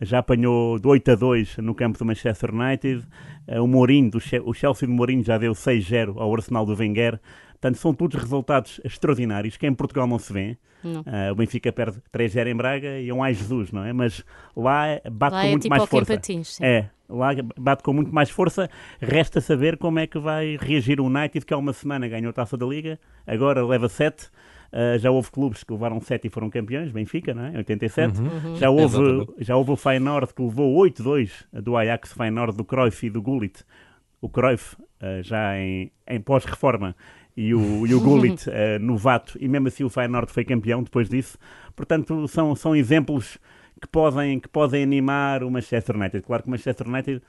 já 0.00 0.18
apanhou 0.18 0.78
de 0.78 0.86
8 0.86 1.12
a 1.12 1.14
2 1.14 1.56
no 1.58 1.74
campo 1.74 1.98
do 1.98 2.04
Manchester 2.04 2.54
United, 2.54 3.06
o 3.58 3.66
Mourinho, 3.66 4.10
do, 4.10 4.18
o 4.44 4.52
Chelsea 4.52 4.86
do 4.86 4.92
Mourinho 4.92 5.24
já 5.24 5.38
deu 5.38 5.52
6-0 5.52 6.14
ao 6.18 6.34
Arsenal 6.34 6.66
do 6.66 6.74
Wenger. 6.74 7.18
Portanto, 7.60 7.76
são 7.76 7.92
todos 7.92 8.18
resultados 8.18 8.80
extraordinários 8.82 9.58
que 9.58 9.66
em 9.66 9.74
Portugal 9.74 10.06
não 10.06 10.18
se 10.18 10.32
vê. 10.32 10.56
Uh, 10.82 11.32
o 11.32 11.34
Benfica 11.34 11.70
perde 11.70 11.98
3-0 12.10 12.46
em 12.46 12.56
Braga 12.56 12.98
e 12.98 13.10
é 13.10 13.14
um 13.14 13.22
ai 13.22 13.34
Jesus, 13.34 13.70
não 13.70 13.84
é? 13.84 13.92
Mas 13.92 14.24
lá 14.56 14.98
bate 15.12 15.34
lá 15.34 15.42
com 15.42 15.46
é 15.46 15.50
muito 15.50 15.62
tipo 15.62 15.76
mais 15.76 15.88
força. 15.88 16.14
Patins, 16.14 16.60
é, 16.60 16.88
lá 17.06 17.30
bate 17.58 17.82
com 17.82 17.92
muito 17.92 18.14
mais 18.14 18.30
força. 18.30 18.70
Resta 18.98 19.42
saber 19.42 19.76
como 19.76 19.98
é 19.98 20.06
que 20.06 20.18
vai 20.18 20.56
reagir 20.58 21.00
o 21.00 21.04
United, 21.04 21.44
que 21.44 21.52
há 21.52 21.56
uma 21.58 21.74
semana 21.74 22.08
ganhou 22.08 22.30
a 22.30 22.32
taça 22.32 22.56
da 22.56 22.64
Liga, 22.64 22.98
agora 23.26 23.64
leva 23.64 23.88
7. 23.88 24.24
Uh, 24.24 24.28
ah, 24.72 24.98
já 24.98 25.10
houve 25.10 25.30
clubes 25.32 25.64
que 25.64 25.72
levaram 25.72 26.00
7 26.00 26.28
e 26.28 26.30
foram 26.30 26.48
campeões, 26.48 26.92
Benfica, 26.92 27.34
não 27.34 27.44
é? 27.44 27.56
87. 27.58 28.20
Uhum. 28.20 28.26
Uhum. 28.26 28.56
Já, 28.56 28.70
houve, 28.70 29.28
já 29.38 29.56
houve 29.56 29.72
o 29.72 29.76
Feyenoord 29.76 30.32
que 30.32 30.40
levou 30.40 30.80
8-2 30.82 31.30
do 31.52 31.76
Ajax, 31.76 32.12
Feyenoord, 32.12 32.56
do 32.56 32.64
Cruyff 32.64 33.06
e 33.06 33.10
do 33.10 33.20
Gullit. 33.20 33.64
O 34.20 34.28
Cruyff, 34.28 34.76
uh, 34.76 35.22
já 35.22 35.58
em, 35.58 35.90
em 36.06 36.20
pós-reforma, 36.20 36.94
e 37.36 37.54
o, 37.54 37.86
e 37.86 37.94
o 37.94 38.00
Gullit, 38.02 38.48
uh, 38.48 38.78
novato, 38.80 39.36
e 39.40 39.48
mesmo 39.48 39.68
assim 39.68 39.84
o 39.84 39.90
Feyenoord 39.90 40.32
foi 40.32 40.44
campeão 40.44 40.82
depois 40.82 41.08
disso. 41.08 41.38
Portanto, 41.74 42.26
são, 42.28 42.54
são 42.54 42.74
exemplos 42.74 43.38
que 43.80 43.88
podem, 43.88 44.38
que 44.38 44.48
podem 44.48 44.82
animar 44.82 45.42
o 45.42 45.50
Manchester 45.50 45.96
United. 45.96 46.24
Claro 46.24 46.42
que 46.42 46.48
o 46.48 46.50
Manchester 46.50 46.88
United, 46.88 47.22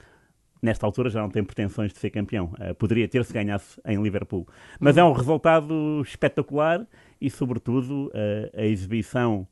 nesta 0.62 0.86
altura, 0.86 1.10
já 1.10 1.22
não 1.22 1.30
tem 1.30 1.44
pretensões 1.44 1.94
de 1.94 2.00
ser 2.00 2.10
campeão. 2.10 2.54
Uh, 2.60 2.76
poderia 2.76 3.08
ter 3.08 3.24
se 3.24 3.34
ganhasse 3.34 3.80
em 3.86 4.02
Liverpool. 4.02 4.48
Mas 4.80 4.98
é 4.98 5.04
um 5.04 5.14
resultado 5.14 6.02
espetacular 6.04 6.86
e, 7.20 7.30
sobretudo, 7.30 8.08
uh, 8.08 8.60
a 8.60 8.66
exibição 8.66 9.48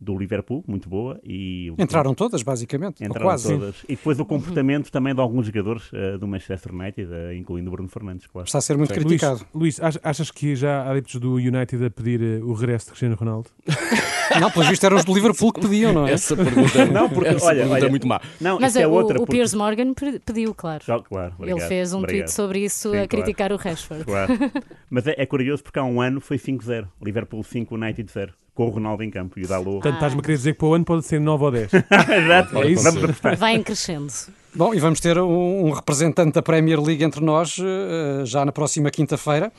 do 0.00 0.16
Liverpool, 0.16 0.64
muito 0.66 0.88
boa. 0.88 1.20
E 1.24 1.72
entraram 1.78 2.14
todas, 2.14 2.42
basicamente. 2.42 3.04
Entraram 3.04 3.26
quase. 3.26 3.48
todas. 3.48 3.76
E 3.84 3.96
depois 3.96 4.18
o 4.18 4.24
comportamento 4.24 4.90
também 4.90 5.14
de 5.14 5.20
alguns 5.20 5.46
jogadores 5.46 5.90
uh, 5.92 6.18
do 6.18 6.26
Manchester 6.26 6.74
United, 6.74 7.10
uh, 7.10 7.32
incluindo 7.32 7.70
Bruno 7.70 7.88
Fernandes, 7.88 8.26
claro. 8.26 8.46
Está 8.46 8.58
a 8.58 8.60
ser 8.60 8.76
muito 8.76 8.92
Sim. 8.92 9.00
criticado. 9.00 9.46
Luís, 9.54 9.78
Luís, 9.78 9.98
achas 10.02 10.30
que 10.30 10.54
já 10.54 10.82
há 10.82 10.90
adeptos 10.90 11.16
do 11.16 11.34
United 11.34 11.84
a 11.84 11.90
pedir 11.90 12.20
uh, 12.20 12.48
o 12.48 12.54
regresso 12.54 12.86
de 12.86 12.90
Cristiano 12.92 13.16
Ronaldo? 13.16 13.50
não, 14.40 14.50
pelo 14.50 14.64
visto 14.66 14.84
eram 14.84 14.96
os 14.96 15.04
do 15.04 15.14
Liverpool 15.14 15.52
que 15.52 15.60
pediam, 15.60 15.92
não 15.92 16.06
é? 16.06 16.12
Essa 16.12 16.36
pergunta, 16.36 16.78
é 16.78 16.84
não, 16.86 17.08
porque, 17.08 17.28
essa 17.28 17.46
olha, 17.46 17.56
pergunta 17.56 17.76
é 17.76 17.80
olha, 17.80 17.86
é 17.86 17.90
muito 17.90 18.06
má. 18.06 18.20
Não, 18.40 18.58
Mas 18.60 18.76
é 18.76 18.86
o, 18.86 18.90
outra, 18.90 19.20
o 19.20 19.26
Piers 19.26 19.54
Morgan 19.54 19.92
pediu, 20.24 20.54
claro. 20.54 20.82
Já, 20.86 20.98
claro 21.00 21.34
obrigado, 21.38 21.58
Ele 21.58 21.68
fez 21.68 21.92
um 21.92 21.98
obrigado. 21.98 22.26
tweet 22.26 22.32
sobre 22.32 22.58
isso 22.60 22.90
Sim, 22.90 22.98
a 22.98 23.06
criticar 23.06 23.48
claro. 23.48 23.54
o 23.54 23.68
Rashford. 23.68 24.04
Claro. 24.04 24.32
Mas 24.90 25.06
é, 25.06 25.14
é 25.18 25.26
curioso 25.26 25.62
porque 25.62 25.78
há 25.78 25.84
um 25.84 26.00
ano 26.00 26.20
foi 26.20 26.38
5-0. 26.38 26.86
Liverpool 27.02 27.42
5, 27.42 27.74
United 27.74 28.10
0 28.12 28.32
com 28.54 28.66
o 28.66 28.70
Ronaldo 28.70 29.02
em 29.02 29.10
campo 29.10 29.38
e 29.38 29.44
o 29.44 29.48
Dalot. 29.48 29.72
Portanto, 29.72 29.94
estás-me 29.94 30.20
a 30.20 30.22
querer 30.22 30.36
dizer 30.36 30.52
que 30.52 30.58
para 30.58 30.68
o 30.68 30.74
ano 30.74 30.84
pode 30.84 31.04
ser 31.04 31.20
9 31.20 31.44
ou 31.44 31.50
10. 31.50 31.70
Exato, 31.74 32.58
é 32.58 32.70
isso. 32.70 32.84
Vai 33.36 33.58
crescendo. 33.58 34.12
Bom, 34.54 34.72
e 34.72 34.78
vamos 34.78 35.00
ter 35.00 35.18
um, 35.18 35.66
um 35.66 35.70
representante 35.72 36.34
da 36.34 36.42
Premier 36.42 36.80
League 36.80 37.02
entre 37.02 37.20
nós 37.20 37.58
uh, 37.58 38.24
já 38.24 38.44
na 38.44 38.52
próxima 38.52 38.88
quinta-feira, 38.90 39.52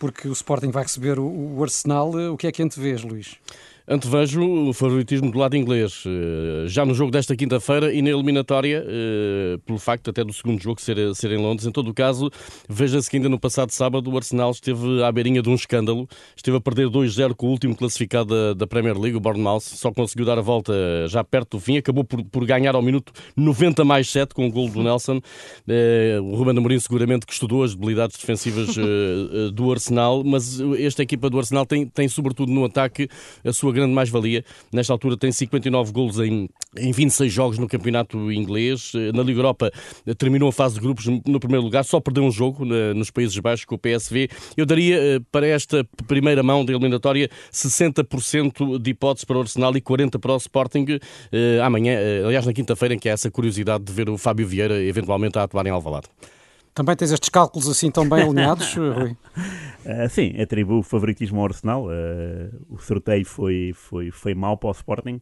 porque 0.00 0.26
o 0.26 0.32
Sporting 0.32 0.72
vai 0.72 0.82
receber 0.82 1.20
o, 1.20 1.24
o 1.24 1.62
Arsenal. 1.62 2.10
Uh, 2.10 2.32
o 2.32 2.36
que 2.36 2.48
é 2.48 2.52
que 2.52 2.60
antevês, 2.60 3.02
Luís? 3.02 3.36
Antevejo 3.86 4.70
o 4.70 4.72
favoritismo 4.72 5.30
do 5.30 5.38
lado 5.38 5.54
inglês, 5.58 6.04
eh, 6.06 6.66
já 6.66 6.86
no 6.86 6.94
jogo 6.94 7.10
desta 7.10 7.36
quinta-feira 7.36 7.92
e 7.92 8.00
na 8.00 8.08
eliminatória, 8.08 8.82
eh, 8.88 9.58
pelo 9.66 9.78
facto 9.78 10.08
até 10.08 10.24
do 10.24 10.32
segundo 10.32 10.58
jogo 10.58 10.80
ser, 10.80 11.14
ser 11.14 11.32
em 11.32 11.36
Londres. 11.36 11.66
Em 11.66 11.70
todo 11.70 11.90
o 11.90 11.94
caso, 11.94 12.30
veja-se 12.66 13.10
que 13.10 13.18
ainda 13.18 13.28
no 13.28 13.38
passado 13.38 13.70
sábado 13.72 14.10
o 14.10 14.16
Arsenal 14.16 14.52
esteve 14.52 15.04
à 15.04 15.12
beirinha 15.12 15.42
de 15.42 15.50
um 15.50 15.54
escândalo, 15.54 16.08
esteve 16.34 16.56
a 16.56 16.60
perder 16.62 16.88
2-0 16.88 17.34
com 17.34 17.48
o 17.48 17.50
último 17.50 17.76
classificado 17.76 18.54
da, 18.54 18.66
Premier 18.66 18.98
League, 18.98 19.18
o 19.18 19.20
Bournemouth, 19.20 19.60
só 19.60 19.92
conseguiu 19.92 20.24
dar 20.24 20.38
a 20.38 20.42
volta 20.42 20.72
já 21.06 21.22
perto 21.22 21.58
do 21.58 21.60
fim, 21.60 21.76
acabou 21.76 22.04
por, 22.04 22.24
por 22.24 22.46
ganhar 22.46 22.74
ao 22.74 22.80
minuto 22.80 23.12
90 23.36 23.84
mais 23.84 24.08
7 24.08 24.34
com 24.34 24.46
o 24.46 24.50
gol 24.50 24.70
do 24.70 24.82
Nelson. 24.82 25.20
Eh, 25.68 26.18
o 26.22 26.34
Ruben 26.36 26.56
Amorim 26.56 26.78
seguramente 26.78 27.26
que 27.26 27.34
estudou 27.34 27.62
as 27.62 27.74
debilidades 27.74 28.16
defensivas 28.16 28.74
do 29.52 29.70
Arsenal, 29.70 30.24
mas 30.24 30.58
esta 30.78 31.02
equipa 31.02 31.28
do 31.28 31.38
Arsenal 31.38 31.66
tem, 31.66 31.86
tem 31.86 32.08
sobretudo 32.08 32.50
no 32.50 32.64
ataque 32.64 33.10
a 33.44 33.52
sua 33.52 33.73
grande 33.74 33.92
mais-valia. 33.92 34.44
Nesta 34.72 34.92
altura 34.92 35.16
tem 35.16 35.30
59 35.30 35.92
golos 35.92 36.18
em, 36.18 36.48
em 36.76 36.92
26 36.92 37.32
jogos 37.32 37.58
no 37.58 37.68
campeonato 37.68 38.32
inglês. 38.32 38.92
Na 39.14 39.22
Liga 39.22 39.38
Europa 39.38 39.70
terminou 40.16 40.48
a 40.48 40.52
fase 40.52 40.74
de 40.74 40.80
grupos 40.80 41.06
no 41.06 41.40
primeiro 41.40 41.64
lugar, 41.64 41.84
só 41.84 42.00
perdeu 42.00 42.24
um 42.24 42.30
jogo 42.30 42.64
nos 42.64 43.10
Países 43.10 43.38
Baixos 43.38 43.64
com 43.64 43.74
o 43.74 43.78
PSV. 43.78 44.28
Eu 44.56 44.64
daria 44.64 45.22
para 45.30 45.46
esta 45.46 45.84
primeira 46.06 46.42
mão 46.42 46.64
da 46.64 46.72
eliminatória 46.72 47.28
60% 47.52 48.78
de 48.78 48.90
hipóteses 48.90 49.24
para 49.24 49.38
o 49.38 49.40
Arsenal 49.40 49.76
e 49.76 49.80
40% 49.80 50.18
para 50.18 50.32
o 50.32 50.36
Sporting. 50.36 50.86
Amanhã, 51.64 51.98
aliás, 52.24 52.46
na 52.46 52.52
quinta-feira, 52.52 52.94
em 52.94 52.98
que 52.98 53.08
há 53.08 53.12
essa 53.12 53.30
curiosidade 53.30 53.84
de 53.84 53.92
ver 53.92 54.08
o 54.08 54.16
Fábio 54.16 54.46
Vieira 54.46 54.82
eventualmente 54.82 55.38
a 55.38 55.42
atuar 55.42 55.66
em 55.66 55.70
Alvalade. 55.70 56.06
Também 56.74 56.96
tens 56.96 57.12
estes 57.12 57.28
cálculos 57.28 57.68
assim 57.68 57.88
tão 57.88 58.08
bem 58.08 58.22
alinhados, 58.22 58.74
Rui? 58.74 59.16
Uh, 59.86 60.08
sim, 60.08 60.34
atribuo 60.40 60.82
favoritismo 60.82 61.38
ao 61.38 61.46
Arsenal. 61.46 61.86
Uh, 61.86 62.66
o 62.68 62.78
sorteio 62.78 63.24
foi, 63.24 63.72
foi, 63.72 64.10
foi 64.10 64.34
mau 64.34 64.56
para 64.56 64.70
o 64.70 64.72
Sporting. 64.72 65.20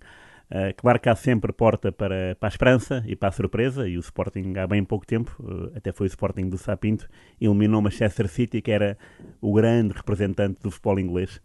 Uh, 0.50 0.72
claro 0.76 0.98
que 0.98 1.10
há 1.10 1.14
sempre 1.14 1.52
porta 1.52 1.92
para, 1.92 2.36
para 2.40 2.48
a 2.48 2.50
esperança 2.50 3.04
e 3.06 3.14
para 3.14 3.28
a 3.28 3.32
surpresa, 3.32 3.86
e 3.86 3.98
o 3.98 4.00
Sporting 4.00 4.54
há 4.56 4.66
bem 4.66 4.82
pouco 4.82 5.06
tempo, 5.06 5.36
até 5.74 5.92
foi 5.92 6.06
o 6.06 6.08
Sporting 6.08 6.48
do 6.48 6.56
Sapinto, 6.56 7.06
eliminou 7.40 7.80
o 7.80 7.82
Manchester 7.82 8.28
City, 8.28 8.62
que 8.62 8.70
era 8.70 8.96
o 9.40 9.52
grande 9.52 9.94
representante 9.94 10.58
do 10.62 10.70
futebol 10.70 10.98
inglês. 10.98 11.40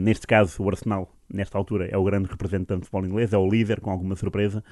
Neste 0.00 0.26
caso, 0.26 0.62
o 0.62 0.68
Arsenal, 0.68 1.10
nesta 1.32 1.58
altura, 1.58 1.86
é 1.86 1.96
o 1.96 2.04
grande 2.04 2.28
representante 2.28 2.80
do 2.80 2.84
futebol 2.86 3.06
inglês, 3.06 3.32
é 3.32 3.38
o 3.38 3.48
líder, 3.48 3.80
com 3.80 3.90
alguma 3.90 4.16
surpresa. 4.16 4.62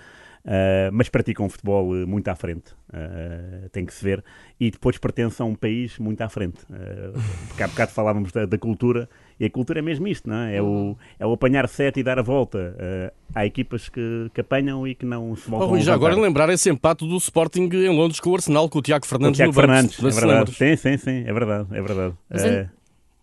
Uh, 0.47 0.93
mas 0.93 1.09
praticam 1.09 1.47
um 1.47 1.49
futebol 1.49 1.93
muito 2.07 2.29
à 2.29 2.37
frente, 2.37 2.71
uh, 2.91 3.69
tem 3.71 3.85
que 3.85 3.93
se 3.93 4.05
ver, 4.05 4.23
e 4.61 4.71
depois 4.71 4.97
pertence 4.97 5.43
a 5.43 5.45
um 5.45 5.57
país 5.57 5.99
muito 5.99 6.21
à 6.21 6.29
frente. 6.29 6.63
Uh, 6.71 7.21
porque 7.49 7.65
há 7.65 7.67
bocado 7.67 7.91
falávamos 7.91 8.31
da, 8.31 8.47
da, 8.47 8.57
cultura, 8.57 9.09
e 9.41 9.45
a 9.45 9.51
cultura 9.51 9.81
é 9.81 9.83
mesmo 9.83 10.07
isto, 10.07 10.29
não 10.29 10.37
é? 10.37 10.55
É 10.55 10.63
o, 10.63 10.67
uhum. 10.67 10.97
é 11.19 11.27
o 11.27 11.33
apanhar 11.33 11.69
sete 11.69 11.99
e 11.99 12.03
dar 12.05 12.21
a 12.21 12.23
volta. 12.23 12.77
há 13.35 13.45
equipas 13.45 13.89
que, 13.89 14.31
que 14.33 14.41
apanham 14.41 14.87
e 14.87 14.95
que 14.95 15.05
não 15.05 15.35
se 15.35 15.51
voltam 15.51 15.67
oh, 15.67 15.71
Rui, 15.73 15.81
já 15.81 15.95
agora 15.95 16.15
lembrar 16.15 16.49
esse 16.49 16.71
empate 16.71 17.05
do 17.05 17.17
Sporting 17.17 17.69
em 17.73 17.89
Londres 17.89 18.21
com 18.21 18.31
o 18.31 18.35
Arsenal, 18.37 18.69
com 18.69 18.79
o 18.79 18.83
Tiago 18.83 19.05
Fernandes 19.05 19.41
o 19.41 19.43
Tiago 19.43 19.53
no 19.53 19.61
Fernandes, 19.61 19.99
é 19.99 20.11
verdade. 20.11 20.53
Sim, 20.53 20.77
sim, 20.77 20.97
sim, 20.97 21.25
é 21.27 21.33
verdade, 21.33 21.67
é 21.73 21.83
verdade. 21.83 22.15
Mas, 22.31 22.43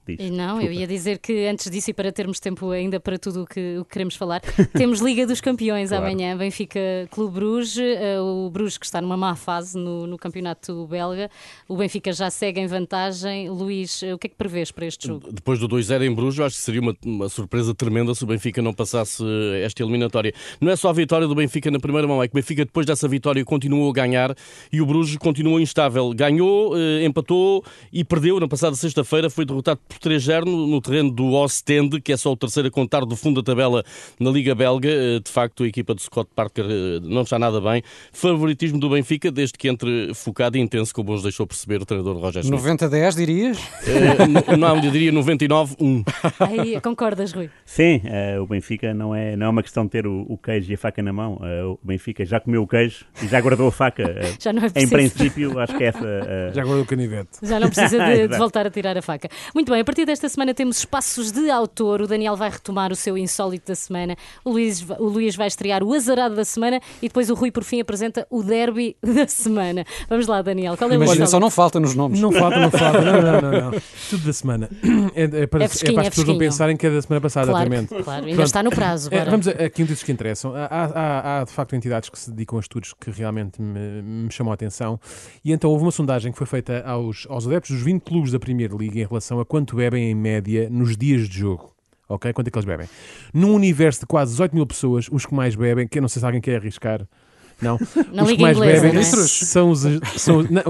Diz, 0.06 0.30
não, 0.32 0.56
desculpa. 0.58 0.66
eu 0.66 0.72
ia 0.74 0.86
dizer 0.86 1.18
que 1.18 1.46
antes 1.48 1.72
disso 1.72 1.92
e 1.92 1.94
para 1.94 2.12
termos 2.12 2.38
tempo 2.40 2.70
ainda 2.72 3.00
para 3.00 3.18
tudo 3.18 3.44
o 3.44 3.46
que, 3.46 3.78
o 3.78 3.86
que 3.86 3.92
queremos 3.92 4.16
falar, 4.16 4.42
temos 4.76 5.00
Liga 5.00 5.26
dos 5.26 5.40
Campeões 5.40 5.90
claro. 5.90 6.06
amanhã, 6.06 6.36
Benfica 6.36 6.80
Clube 7.10 7.36
Bruges, 7.36 7.78
uh, 7.78 8.22
o 8.22 8.50
Bruges 8.50 8.78
que 8.78 8.86
está 8.86 9.00
numa 9.02 9.16
má 9.16 9.34
fase 9.36 9.78
no, 9.78 10.06
no, 10.06 10.18
campeonato 10.18 10.86
belga, 10.88 11.32
o 11.70 11.78
Benfica 11.78 12.12
já 12.12 12.30
segue 12.30 12.60
em 12.60 12.68
vantagem. 12.68 13.50
Luís, 13.50 14.02
uh, 14.02 14.16
o 14.16 14.18
que 14.18 14.28
é 14.28 14.30
que 14.30 14.36
prevês 14.36 14.72
para 14.72 14.86
este 14.86 15.08
jogo? 15.08 15.32
Depois 15.32 15.58
do 15.58 15.70
2-0 15.70 16.04
em 16.04 16.14
Bruges, 16.14 16.42
acho 16.42 16.58
que 16.58 16.62
seria 16.62 16.82
uma, 16.82 16.96
uma, 17.06 17.30
surpresa 17.30 17.74
tremenda 17.74 18.14
se 18.14 18.26
o 18.26 18.28
Benfica 18.28 18.62
não 18.62 18.74
passasse 18.74 19.24
esta 19.64 19.82
eliminatória. 19.82 20.34
Não 20.60 20.70
é 20.70 20.76
só 20.76 20.90
a 20.90 20.94
vitória 20.94 21.28
do 21.28 21.36
Benfica 21.36 21.72
na 21.72 21.80
primeira 21.80 22.08
mão, 22.08 22.22
é 22.22 22.28
que 22.28 22.34
o 22.34 22.36
Benfica 22.36 22.66
depois 22.66 22.86
dessa 22.86 23.08
vitória 23.08 23.44
continuou 23.46 23.90
a 23.90 23.94
ganhar 23.94 24.36
e 24.72 24.82
o 24.82 24.86
Bruges 24.86 25.16
continuou 25.18 25.62
instável. 25.62 26.14
Ganhou, 26.14 26.74
empatou 27.02 27.64
e 27.92 28.04
perdeu 28.04 28.40
na 28.40 28.48
passada 28.48 28.76
sexta-feira, 28.76 29.30
foi 29.30 29.46
derrotado 29.46 29.80
por 30.00 30.10
3-0 30.10 30.46
no 30.46 30.82
terreno 30.82 31.12
do 31.12 31.34
Ostende, 31.34 32.02
que 32.02 32.12
é 32.12 32.18
só 32.18 32.32
o 32.32 32.36
terceiro 32.36 32.70
a 32.70 32.72
contar 32.72 33.06
do 33.06 33.16
fundo 33.16 33.42
da 33.42 33.52
tabela 33.52 33.84
na 34.20 34.30
Liga 34.30 34.56
Belga. 34.56 34.90
Eh, 34.90 35.20
de 35.20 35.32
facto, 35.32 35.64
a 35.64 35.68
equipa 35.68 35.96
de 35.96 36.02
Scott 36.02 36.30
Parker 36.36 36.66
eh, 36.66 37.00
não 37.04 37.22
está 37.22 37.38
nada 37.40 37.60
bem. 37.62 37.84
Favoritismo 38.12 38.80
do 38.80 38.90
Benfica, 38.90 39.32
desde 39.32 39.58
que 39.58 39.68
entre 39.68 40.14
focado 40.14 40.58
e 40.58 40.62
intenso, 40.62 40.94
como 40.94 41.12
nos 41.12 41.24
deixou 41.24 41.46
perceber 41.46 41.82
o 41.82 41.86
treinador 41.86 42.18
Roger 42.18 42.44
Schmidt. 42.44 42.64
90-10, 42.64 43.16
dirias? 43.16 43.58
Uh, 43.58 44.58
não, 44.58 44.76
eu 44.76 44.92
diria 44.92 45.12
99-1. 45.12 46.04
Aí, 46.40 46.82
concordas, 46.82 47.32
Rui? 47.32 47.50
Sim, 47.66 48.02
uh, 48.06 48.42
o 48.42 48.48
Benfica 48.48 48.94
não 48.94 49.14
é, 49.14 49.36
não 49.36 49.48
é 49.48 49.50
uma 49.50 49.64
questão 49.64 49.86
de 49.86 49.92
ter 49.92 50.08
o, 50.08 50.26
o 50.28 50.38
queijo 50.38 50.72
e 50.72 50.76
a 50.76 50.78
faca 50.78 51.02
na 51.02 51.14
mão. 51.14 51.36
Uh, 51.36 51.72
o 51.72 51.80
Benfica 51.84 52.26
já 52.26 52.40
comeu 52.40 52.64
o 52.64 52.68
queijo 52.68 53.06
e 53.22 53.28
já 53.28 53.40
guardou 53.42 53.68
a 53.68 53.72
faca. 53.72 54.04
já 54.40 54.54
não 54.54 54.64
é 54.64 54.70
preciso. 54.70 54.94
Em 54.94 54.98
princípio, 54.98 55.60
acho 55.60 55.78
que 55.78 55.84
é 55.84 55.88
essa. 55.88 56.52
Já 56.54 56.64
guardou 56.64 56.84
o 56.84 56.86
canivete. 56.86 57.30
Já 57.42 57.60
não 57.60 57.70
precisa 57.70 58.06
de, 58.06 58.28
de 58.30 58.38
voltar 58.38 58.66
a 58.66 58.70
tirar 58.70 58.98
a 58.98 59.02
faca. 59.02 59.30
Muito 59.54 59.72
bem, 59.72 59.83
a 59.84 59.86
partir 59.86 60.06
desta 60.06 60.24
esta 60.24 60.36
semana 60.36 60.54
temos 60.54 60.78
espaços 60.78 61.34
de 61.34 61.50
autor. 61.50 62.04
O 62.04 62.08
Daniel 62.08 62.38
vai 62.38 62.50
retomar 62.50 62.94
o 62.94 62.96
seu 62.96 63.18
insólito 63.18 63.68
da 63.68 63.76
semana. 63.76 64.16
O 64.46 64.52
Luís, 64.52 64.82
o 64.98 65.04
Luís 65.04 65.36
vai 65.36 65.48
estrear 65.48 65.84
o 65.84 65.94
azarado 65.94 66.34
da 66.34 66.46
semana 66.46 66.80
e 67.02 67.10
depois 67.10 67.30
o 67.30 67.34
Rui, 67.34 67.52
por 67.52 67.66
fim, 67.66 67.82
apresenta 67.82 68.26
o 68.30 68.42
derby 68.42 68.96
da 69.04 69.28
semana. 69.28 69.84
Vamos 70.08 70.26
lá, 70.26 70.42
Daniel. 70.42 70.78
Qual 70.78 70.90
é 70.90 70.94
o 70.94 71.04
Imagina, 71.04 71.28
só 71.28 71.42
não 71.42 71.50
falta 71.50 71.78
nos 71.78 71.94
nomes. 71.94 72.22
Não 72.22 72.32
falta, 72.32 72.58
não 72.58 72.72
falta. 72.72 72.94
Não, 73.04 73.22
não, 73.22 73.42
não. 73.42 73.72
não. 73.72 73.82
Tudo 74.10 74.26
da 74.26 74.34
semana. 74.34 74.70
É, 75.16 75.24
é 75.24 75.28
para, 75.28 75.64
é, 75.64 75.66
é 75.66 75.92
para 75.92 76.02
as 76.02 76.10
pessoas 76.10 76.28
não 76.28 76.38
pensarem 76.38 76.78
que 76.78 76.88
é 76.88 76.90
da 76.90 77.02
semana 77.02 77.22
passada, 77.22 77.48
claro, 77.48 77.74
exatamente. 77.74 78.04
Claro, 78.04 78.26
ainda 78.26 78.36
Pronto. 78.36 78.48
está 78.48 78.64
no 78.64 78.70
prazo. 78.70 79.10
É, 79.12 79.26
vamos 79.26 79.48
aqui 79.48 79.84
um 79.84 79.86
dos 79.86 80.02
que 80.02 80.12
interessam. 80.12 80.54
Há, 80.56 80.66
há, 80.66 81.42
há, 81.42 81.44
de 81.44 81.52
facto 81.52 81.76
entidades 81.76 82.10
que 82.10 82.18
se 82.18 82.32
dedicam 82.32 82.58
a 82.58 82.62
estudos 82.62 82.94
que 82.94 83.12
realmente 83.12 83.62
me, 83.62 84.02
me 84.02 84.32
chamam 84.32 84.52
a 84.52 84.54
atenção. 84.56 85.00
E 85.44 85.52
então 85.52 85.70
houve 85.70 85.84
uma 85.84 85.92
sondagem 85.92 86.32
que 86.32 86.38
foi 86.38 86.48
feita 86.48 86.84
aos, 86.86 87.28
aos 87.30 87.46
adeptos 87.46 87.72
dos 87.72 87.82
20 87.82 88.02
clubes 88.02 88.32
da 88.32 88.40
Primeira 88.40 88.76
Liga 88.76 89.00
em 89.00 89.06
relação 89.06 89.40
a 89.40 89.46
quanto 89.46 89.73
bebem 89.76 90.10
em 90.10 90.16
média 90.16 90.70
nos 90.70 90.96
dias 90.96 91.28
de 91.28 91.40
jogo. 91.40 91.74
Ok? 92.08 92.32
Quanto 92.34 92.48
é 92.48 92.52
que 92.52 92.58
eles 92.58 92.66
bebem? 92.66 92.88
Num 93.34 93.54
universo 93.54 94.02
de 94.02 94.06
quase 94.06 94.32
18 94.32 94.54
mil 94.54 94.68
pessoas, 94.68 95.08
os 95.12 95.26
que 95.26 95.34
mais 95.34 95.56
bebem, 95.56 95.88
que 95.88 95.98
eu 95.98 96.02
não 96.02 96.10
sei 96.10 96.20
se 96.20 96.26
alguém 96.26 96.42
quer 96.42 96.58
arriscar, 96.58 97.08
não. 97.64 97.80
Na 98.12 98.24
os 98.24 98.32
que 98.32 98.42
mais 98.42 98.58
inglesa, 98.58 98.82
bebem 98.82 99.00
é? 99.00 99.04
são 99.04 99.72
os. 99.72 99.82
São, 100.18 100.44
não, 100.44 100.64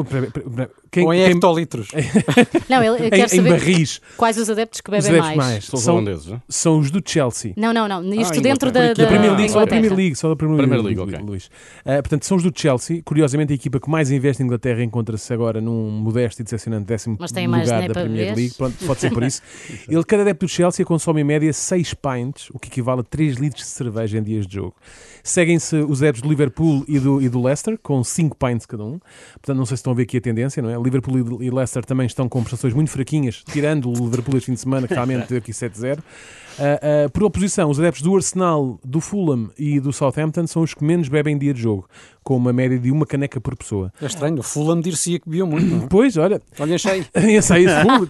quem, 0.93 1.05
Ou 1.05 1.13
em 1.13 1.23
hectolitros. 1.23 1.87
não, 2.69 2.83
ele 2.83 3.09
quer 3.09 3.25
em, 3.25 3.27
saber 3.27 3.49
em 3.49 3.51
barris. 3.51 3.99
quais 4.15 4.37
os 4.37 4.47
adeptos 4.47 4.79
que 4.79 4.91
bebem 4.91 5.19
mais. 5.19 5.35
mais. 5.35 5.65
São 5.65 5.79
os 5.79 5.87
holandeses, 5.87 6.27
não? 6.27 6.41
São 6.47 6.79
os 6.79 6.91
do 6.91 7.01
Chelsea. 7.03 7.53
Não, 7.57 7.73
não, 7.73 7.87
não. 7.87 8.13
Isto 8.13 8.37
ah, 8.37 8.41
dentro 8.41 8.71
da, 8.71 8.93
da, 8.93 9.07
Premier 9.07 9.35
League. 9.35 9.49
Só 9.49 9.61
da 9.61 9.67
Premier 9.67 9.93
League. 9.95 10.15
Só 10.15 10.29
da 10.29 10.35
Premier, 10.35 10.57
Premier 10.59 10.81
League, 10.83 10.99
League 10.99 11.15
okay. 11.15 11.25
Luís. 11.25 11.47
Uh, 11.47 11.93
portanto, 11.95 12.25
são 12.25 12.37
os 12.37 12.43
do 12.43 12.51
Chelsea. 12.55 13.01
Curiosamente, 13.03 13.51
a 13.53 13.55
equipa 13.55 13.79
que 13.79 13.89
mais 13.89 14.11
investe 14.11 14.43
em 14.43 14.45
Inglaterra 14.45 14.83
encontra-se 14.83 15.33
agora 15.33 15.59
num 15.59 15.89
modesto 15.89 16.41
e 16.41 16.43
decepcionante 16.43 16.85
décimo 16.85 17.17
Mas 17.19 17.31
tem 17.31 17.47
mais 17.47 17.67
lugar 17.67 17.87
da 17.87 17.93
Premier 17.93 18.35
League. 18.35 18.53
Pronto, 18.55 18.85
pode 18.85 18.99
ser 18.99 19.11
por 19.11 19.23
isso. 19.23 19.41
Ele, 19.89 20.03
cada 20.03 20.21
adepto 20.21 20.45
do 20.45 20.49
Chelsea, 20.49 20.85
consome 20.85 21.21
em 21.21 21.23
média 21.23 21.51
6 21.51 21.95
pints, 21.95 22.49
o 22.51 22.59
que 22.59 22.67
equivale 22.67 23.01
a 23.01 23.03
3 23.03 23.37
litros 23.37 23.63
de 23.63 23.69
cerveja 23.69 24.19
em 24.19 24.23
dias 24.23 24.45
de 24.45 24.55
jogo. 24.55 24.75
Seguem-se 25.23 25.77
os 25.77 26.03
adeptos 26.03 26.21
do 26.21 26.29
Liverpool 26.29 26.82
e 26.87 26.99
do, 26.99 27.21
e 27.21 27.29
do 27.29 27.41
Leicester, 27.41 27.77
com 27.81 28.03
5 28.03 28.35
pints 28.35 28.65
cada 28.65 28.83
um. 28.83 28.99
Portanto, 29.33 29.57
não 29.57 29.65
sei 29.65 29.77
se 29.77 29.81
estão 29.81 29.93
a 29.93 29.95
ver 29.95 30.03
aqui 30.03 30.17
a 30.17 30.21
tendência, 30.21 30.61
não 30.61 30.69
é? 30.69 30.81
Liverpool 30.81 31.41
e 31.41 31.49
Leicester 31.49 31.85
também 31.85 32.05
estão 32.05 32.27
com 32.29 32.41
prestações 32.41 32.73
muito 32.73 32.89
fraquinhas, 32.91 33.43
tirando 33.51 33.89
o 33.89 33.93
Liverpool 33.93 34.37
este 34.37 34.47
fim 34.47 34.53
de 34.53 34.59
semana, 34.59 34.87
que 34.87 34.93
realmente 34.93 35.27
deu 35.29 35.37
aqui 35.37 35.51
7-0. 35.51 35.99
Uh, 35.99 36.01
uh, 36.03 37.11
por 37.11 37.23
oposição, 37.23 37.69
os 37.69 37.79
adeptos 37.79 38.03
do 38.03 38.15
Arsenal, 38.15 38.79
do 38.83 39.01
Fulham 39.01 39.49
e 39.57 39.79
do 39.79 39.91
Southampton 39.91 40.45
são 40.45 40.61
os 40.61 40.73
que 40.73 40.83
menos 40.83 41.09
bebem 41.09 41.37
dia 41.37 41.53
de 41.53 41.61
jogo, 41.61 41.87
com 42.23 42.35
uma 42.35 42.53
média 42.53 42.79
de 42.79 42.91
uma 42.91 43.05
caneca 43.05 43.39
por 43.39 43.55
pessoa. 43.55 43.91
É 44.01 44.05
estranho, 44.05 44.39
o 44.39 44.43
Fulham 44.43 44.79
dir-se-ia 44.79 45.19
que 45.19 45.29
bebiam 45.29 45.47
muito. 45.47 45.65
Não? 45.65 45.83
É? 45.83 45.87
Pois, 45.93 46.17
olha. 46.17 46.41
Olha, 46.59 46.75
achei. 46.75 47.05
achei 47.13 47.65
isso, 47.65 47.75
Fulham. 47.81 48.09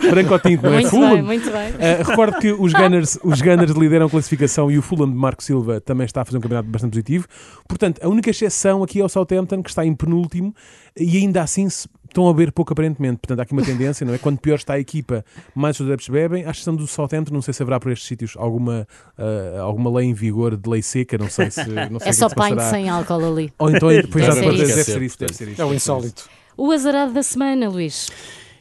Branco 0.10 0.38
tinto, 0.40 0.62
não 0.62 0.70
é? 0.70 0.80
Muito 0.80 0.90
Fulham. 0.90 1.14
Bem, 1.14 1.22
muito 1.22 1.50
bem. 1.50 1.70
Uh, 1.70 2.02
recordo 2.08 2.38
que 2.38 2.52
os 2.52 2.72
Gunners, 2.72 3.18
os 3.22 3.40
Gunners 3.40 3.72
lideram 3.72 4.06
a 4.06 4.10
classificação 4.10 4.70
e 4.70 4.78
o 4.78 4.82
Fulham 4.82 5.08
de 5.08 5.16
Marco 5.16 5.42
Silva 5.42 5.80
também 5.80 6.06
está 6.06 6.22
a 6.22 6.24
fazer 6.24 6.38
um 6.38 6.40
campeonato 6.40 6.68
bastante 6.68 6.92
positivo. 6.92 7.26
Portanto, 7.68 8.00
a 8.02 8.08
única 8.08 8.30
exceção 8.30 8.82
aqui 8.82 9.00
é 9.00 9.04
o 9.04 9.08
Southampton, 9.08 9.62
que 9.62 9.70
está 9.70 9.84
em 9.84 9.94
penúltimo, 9.94 10.54
e 10.96 11.18
ainda 11.18 11.42
assim 11.42 11.68
estão 12.14 12.28
a 12.28 12.32
beber 12.32 12.52
pouco 12.52 12.72
aparentemente. 12.72 13.18
Portanto, 13.18 13.40
há 13.40 13.42
aqui 13.42 13.52
uma 13.52 13.64
tendência, 13.64 14.06
não 14.06 14.14
é? 14.14 14.18
Quanto 14.18 14.40
pior 14.40 14.54
está 14.54 14.74
a 14.74 14.78
equipa, 14.78 15.24
mais 15.54 15.78
os 15.80 15.86
adeptos 15.86 16.08
bebem. 16.08 16.44
À 16.46 16.50
exceção 16.50 16.74
do 16.74 16.86
Southampton, 16.86 17.34
não 17.34 17.42
sei 17.42 17.52
se 17.52 17.62
haverá 17.62 17.80
por 17.80 17.90
estes 17.90 18.06
sítios 18.06 18.34
alguma, 18.36 18.86
uh, 19.18 19.60
alguma 19.60 19.90
lei 19.98 20.06
em 20.06 20.14
vigor 20.14 20.56
de 20.56 20.70
lei 20.70 20.80
seca, 20.80 21.18
não 21.18 21.28
sei 21.28 21.50
se. 21.50 21.64
Não 21.90 21.98
sei 21.98 22.08
é 22.08 22.12
só 22.12 22.28
pint 22.28 22.60
sem 22.70 22.88
álcool 22.88 23.24
ali. 23.24 23.52
Ou 23.58 23.68
então, 23.70 23.88
depois 23.88 24.24
deve, 24.26 24.40
deve, 24.40 24.58
deve, 24.58 24.84
ser 24.84 25.02
isso, 25.02 25.18
deve 25.18 25.34
ser 25.34 25.48
isso. 25.48 25.60
É 25.60 25.64
o 25.64 25.74
insólito. 25.74 26.28
O 26.56 26.70
azarado 26.70 27.12
da 27.12 27.22
semana, 27.22 27.68
Luís. 27.68 28.08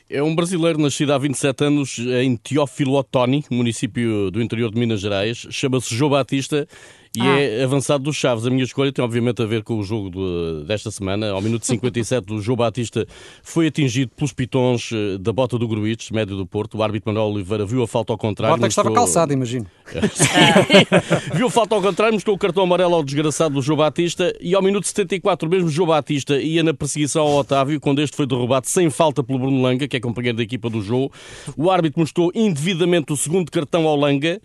É 0.10 0.22
um 0.22 0.36
brasileiro 0.36 0.80
nascido 0.80 1.14
há 1.14 1.18
27 1.18 1.64
anos 1.64 1.98
em 2.00 2.36
Teófilo 2.36 2.96
Otoni, 2.96 3.46
município 3.50 4.30
do 4.30 4.42
interior 4.42 4.72
de 4.72 4.80
Minas 4.80 5.00
Gerais. 5.00 5.48
Chama-se 5.50 5.96
João 5.96 6.12
Batista 6.12 6.68
e 7.16 7.22
ah. 7.22 7.40
é 7.40 7.64
avançado 7.64 8.04
dos 8.04 8.16
Chaves. 8.16 8.46
A 8.46 8.50
minha 8.50 8.64
escolha 8.64 8.92
tem 8.92 9.04
obviamente 9.04 9.42
a 9.42 9.46
ver 9.46 9.64
com 9.64 9.78
o 9.78 9.84
jogo 9.84 10.10
de, 10.10 10.66
desta 10.66 10.90
semana. 10.90 11.30
Ao 11.30 11.42
minuto 11.42 11.66
57, 11.68 12.34
o 12.34 12.42
João 12.42 12.58
Batista 12.58 13.06
foi 13.44 13.68
atingido 13.68 14.12
pelos 14.16 14.34
pitons 14.34 14.90
eh, 14.92 15.18
da 15.20 15.32
bota 15.32 15.58
do 15.58 15.68
Gruites, 15.68 16.10
médio 16.10 16.36
do 16.36 16.46
Porto. 16.46 16.78
O 16.78 16.84
árbitro 16.84 17.14
Manuel 17.14 17.32
Oliveira 17.34 17.66
viu 17.66 17.84
a 17.84 17.88
falta 17.88 18.12
ao 18.12 18.18
contrário. 18.18 18.56
A 18.56 18.58
bota 18.58 18.66
mostrou... 18.66 18.86
que 18.86 18.90
estava 18.90 19.06
calçada, 19.06 19.34
imagino. 19.34 19.68
viu 21.36 21.48
a 21.48 21.52
falta 21.52 21.76
ao 21.76 21.82
contrário, 21.82 22.14
mostrou 22.14 22.36
o 22.36 22.40
cartão 22.40 22.64
amarelo 22.64 22.96
ao 22.96 23.04
desgraçado 23.04 23.54
do 23.54 23.62
João 23.62 23.78
Batista 23.78 24.34
e 24.42 24.56
ao 24.56 24.62
minuto 24.62 24.88
74, 24.88 25.48
mesmo 25.48 25.70
João 25.70 25.90
Batista 25.90 26.42
ia 26.42 26.64
na 26.64 26.74
perseguição 26.74 27.22
ao 27.24 27.36
Otávio, 27.36 27.80
quando 27.80 28.02
este 28.02 28.16
foi 28.16 28.26
derrubado 28.26 28.68
sem 28.68 28.90
falta 28.90 29.24
pelo 29.24 29.38
Bruno 29.38 29.62
Langa, 29.62 29.88
que 29.88 29.98
é 29.98 30.00
companheiro 30.00 30.38
da 30.38 30.44
equipa 30.44 30.70
do 30.70 30.82
jogo. 30.82 31.12
O 31.56 31.70
árbitro 31.70 32.00
mostrou 32.00 32.32
indevidamente 32.34 33.14
o 33.14 33.18
segundo 33.18 33.52
cartão 33.52 33.88
ao 33.88 33.96
Langa 33.96 34.42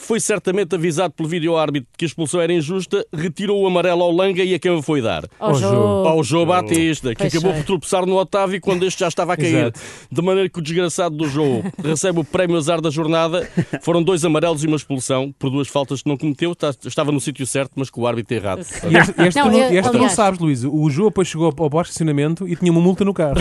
foi 0.00 0.18
certamente 0.18 0.74
avisado 0.74 1.14
pelo 1.14 1.28
vídeo-árbitro 1.28 1.88
que 1.96 2.04
a 2.04 2.08
expulsão 2.08 2.40
era 2.40 2.52
injusta, 2.52 3.06
retirou 3.12 3.62
o 3.62 3.66
amarelo 3.66 4.02
ao 4.02 4.10
Langa 4.10 4.42
e 4.42 4.54
a 4.54 4.58
quem 4.58 4.70
o 4.70 4.82
foi 4.82 5.02
dar? 5.02 5.24
Ao 5.38 5.54
Jô. 5.54 5.68
Ao 6.06 6.24
Jô 6.24 6.46
Batista, 6.46 7.14
que 7.14 7.24
acabou 7.24 7.52
por 7.52 7.64
tropeçar 7.64 8.06
no 8.06 8.16
Otávio 8.16 8.60
quando 8.60 8.84
este 8.84 9.00
já 9.00 9.08
estava 9.08 9.34
a 9.34 9.36
cair. 9.36 9.56
Exato. 9.56 9.80
De 10.10 10.22
maneira 10.22 10.48
que 10.48 10.58
o 10.58 10.62
desgraçado 10.62 11.16
do 11.16 11.28
Jô 11.28 11.62
recebe 11.82 12.20
o 12.20 12.24
prémio 12.24 12.56
azar 12.56 12.80
da 12.80 12.90
jornada. 12.90 13.48
Foram 13.82 14.02
dois 14.02 14.24
amarelos 14.24 14.64
e 14.64 14.66
uma 14.66 14.76
expulsão 14.76 15.34
por 15.38 15.50
duas 15.50 15.68
faltas 15.68 16.02
que 16.02 16.08
não 16.08 16.16
cometeu. 16.16 16.56
Estava 16.84 17.12
no 17.12 17.20
sítio 17.20 17.46
certo, 17.46 17.72
mas 17.76 17.90
com 17.90 18.00
o 18.02 18.06
árbitro 18.06 18.36
errado. 18.36 18.64
E 18.90 18.96
esta, 18.96 19.22
esta, 19.22 19.44
não, 19.44 19.58
eu, 19.58 19.92
não 19.92 20.08
sabes, 20.08 20.40
Luís. 20.40 20.64
O 20.64 20.88
Jô 20.90 21.04
depois 21.04 21.28
chegou 21.28 21.46
ao 21.46 21.70
de 21.82 21.88
estacionamento 21.88 22.48
e 22.48 22.56
tinha 22.56 22.72
uma 22.72 22.80
multa 22.80 23.04
no 23.04 23.12
carro. 23.12 23.36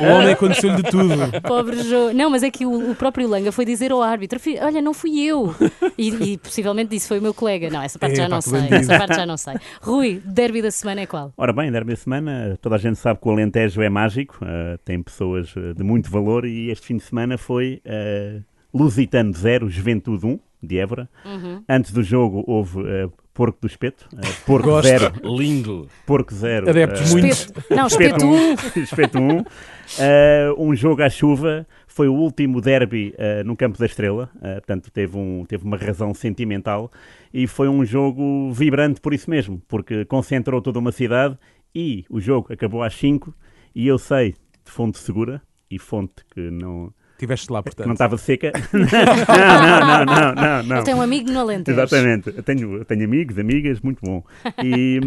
o 0.00 0.04
homem 0.14 0.32
aconteceu-lhe 0.32 0.76
de 0.76 0.90
tudo. 0.90 1.14
Pobre 1.42 1.82
Jô. 1.82 2.12
Não, 2.12 2.30
mas 2.30 2.42
é 2.42 2.50
que 2.50 2.64
o, 2.64 2.90
o, 2.90 2.94
próprio 2.94 3.28
Langa 3.28 3.50
foi 3.52 3.64
dizer 3.64 3.92
ao 3.92 4.02
árbitro: 4.02 4.40
Olha, 4.62 4.80
não 4.80 4.94
fui 4.94 5.20
eu. 5.20 5.54
E, 5.96 6.32
e 6.32 6.38
possivelmente 6.38 6.90
disse 6.90 7.08
foi 7.08 7.18
o 7.18 7.22
meu 7.22 7.34
colega. 7.34 7.70
Não, 7.70 7.82
essa 7.82 7.98
parte 7.98 8.14
é, 8.14 8.16
já 8.16 8.28
não 8.28 8.40
sei. 8.40 8.68
Essa 8.70 8.98
parte 8.98 9.16
já 9.16 9.26
não 9.26 9.36
sei. 9.36 9.54
Rui, 9.80 10.20
derby 10.24 10.62
da 10.62 10.70
semana 10.70 11.02
é 11.02 11.06
qual? 11.06 11.32
Ora 11.36 11.52
bem, 11.52 11.70
derby 11.70 11.92
da 11.92 11.96
semana, 11.96 12.58
toda 12.60 12.76
a 12.76 12.78
gente 12.78 12.96
sabe 12.96 13.20
que 13.20 13.28
o 13.28 13.30
Alentejo 13.30 13.82
é 13.82 13.88
mágico, 13.88 14.38
uh, 14.42 14.78
tem 14.84 15.02
pessoas 15.02 15.54
eh, 15.56 15.72
de 15.74 15.82
muito 15.82 16.10
valor 16.10 16.44
e 16.44 16.70
este 16.70 16.86
fim 16.86 16.96
de 16.96 17.02
semana 17.02 17.38
foi 17.38 17.80
uh, 17.86 18.42
Lusitano 18.72 19.32
0, 19.32 19.68
Juventude 19.68 20.26
1, 20.26 20.38
de 20.62 20.78
Évora. 20.78 21.08
Uhum. 21.24 21.62
Antes 21.68 21.92
do 21.92 22.02
jogo 22.02 22.42
houve 22.46 22.80
uh, 22.80 23.12
Porco 23.32 23.58
do 23.60 23.66
Espeto, 23.66 24.06
uh, 24.12 24.44
Porco 24.46 24.68
Gosto. 24.68 24.88
0. 24.88 25.12
Lindo. 25.24 25.88
Porco 26.06 26.32
0. 26.32 26.70
Adeptos 26.70 27.12
uh, 27.12 27.18
muitos. 27.18 27.52
Não, 27.70 27.86
Espeto 27.86 28.24
1. 28.24 28.54
Espeto 28.82 29.18
1. 29.20 29.40
Uh, 29.40 29.44
um 30.58 30.74
jogo 30.74 31.02
à 31.02 31.10
chuva. 31.10 31.66
Foi 31.94 32.08
o 32.08 32.12
último 32.12 32.60
derby 32.60 33.14
uh, 33.16 33.44
no 33.46 33.56
Campo 33.56 33.78
da 33.78 33.86
Estrela, 33.86 34.28
uh, 34.34 34.54
portanto 34.54 34.90
teve, 34.90 35.16
um, 35.16 35.44
teve 35.46 35.64
uma 35.64 35.76
razão 35.76 36.12
sentimental 36.12 36.90
e 37.32 37.46
foi 37.46 37.68
um 37.68 37.84
jogo 37.84 38.50
vibrante 38.50 39.00
por 39.00 39.14
isso 39.14 39.30
mesmo, 39.30 39.62
porque 39.68 40.04
concentrou 40.04 40.60
toda 40.60 40.80
uma 40.80 40.90
cidade 40.90 41.38
e 41.72 42.04
o 42.10 42.20
jogo 42.20 42.52
acabou 42.52 42.82
às 42.82 42.96
5 42.96 43.32
e 43.76 43.86
eu 43.86 43.96
sei 43.96 44.32
de 44.64 44.72
fonte 44.72 44.98
segura 44.98 45.40
e 45.70 45.78
fonte 45.78 46.24
que 46.34 46.50
não 46.50 46.92
Estiveste 47.12 47.52
lá, 47.52 47.62
portanto. 47.62 47.86
Não 47.86 47.92
estava 47.92 48.18
seca. 48.18 48.50
não, 48.74 49.86
não, 49.86 50.04
não, 50.04 50.34
não, 50.34 50.62
não. 50.64 50.82
Tem 50.82 50.94
um 50.94 51.00
amigo 51.00 51.30
no 51.30 51.38
Alentejo. 51.38 51.80
Exatamente. 51.80 52.28
Eu 52.36 52.42
tenho, 52.42 52.84
tenho 52.84 53.04
amigos, 53.04 53.38
amigas, 53.38 53.80
muito 53.80 54.00
bom. 54.02 54.24
E, 54.64 54.98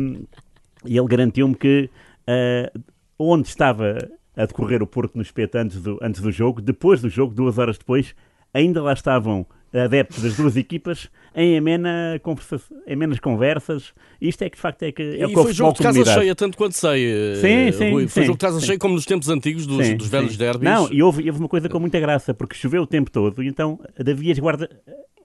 e 0.88 0.98
ele 0.98 1.08
garantiu-me 1.08 1.54
que 1.54 1.90
uh, 2.30 2.80
onde 3.20 3.50
estava 3.50 3.98
a 4.38 4.46
decorrer 4.46 4.84
o 4.84 4.88
Porto 4.88 5.16
no 5.16 5.22
espeto 5.22 5.58
antes 5.58 5.82
do, 5.82 5.98
antes 6.02 6.22
do 6.22 6.32
jogo, 6.32 6.62
depois 6.62 7.02
do 7.02 7.10
jogo, 7.10 7.34
duas 7.34 7.58
horas 7.58 7.78
depois, 7.78 8.14
ainda 8.54 8.82
lá 8.82 8.94
estavam 8.94 9.46
adeptos 9.74 10.24
das 10.24 10.36
duas 10.36 10.56
equipas 10.56 11.10
em, 11.36 11.58
amena 11.58 12.20
conversa 12.24 12.60
em 12.86 12.94
amenas 12.94 13.20
conversas. 13.20 13.94
Isto 14.22 14.44
é 14.44 14.50
que 14.50 14.56
de 14.56 14.62
facto 14.62 14.84
é 14.84 14.92
que 14.92 15.02
é 15.02 15.26
o 15.26 15.30
E 15.30 15.34
foi 15.34 15.54
jogo 15.54 15.74
de 15.74 15.84
casa 15.84 16.06
cheia, 16.06 16.36
tanto 16.36 16.58
quanto 16.58 16.74
sei. 16.74 17.06
Eh, 17.06 17.36
sim, 17.36 17.78
sim. 17.78 17.92
Rui. 17.92 18.08
Foi 18.08 18.24
sim, 18.24 18.28
jogo 18.28 18.38
de 18.38 18.46
casa 18.46 18.60
cheia 18.62 18.80
como 18.80 18.94
nos 18.96 19.06
tempos 19.06 19.30
antigos 19.30 19.66
dos, 19.68 19.86
sim, 19.86 19.98
dos 19.98 20.08
velhos 20.08 20.34
sim. 20.34 20.38
derbys. 20.38 20.64
Não, 20.64 20.92
e 20.92 21.04
houve, 21.04 21.28
houve 21.28 21.40
uma 21.40 21.50
coisa 21.50 21.68
com 21.68 21.80
muita 21.80 22.00
graça, 22.00 22.34
porque 22.34 22.56
choveu 22.56 22.84
o 22.84 22.88
tempo 22.88 23.12
todo 23.12 23.44
e 23.44 23.48
então 23.48 23.80
havia 24.00 24.34
guarda, 24.36 24.70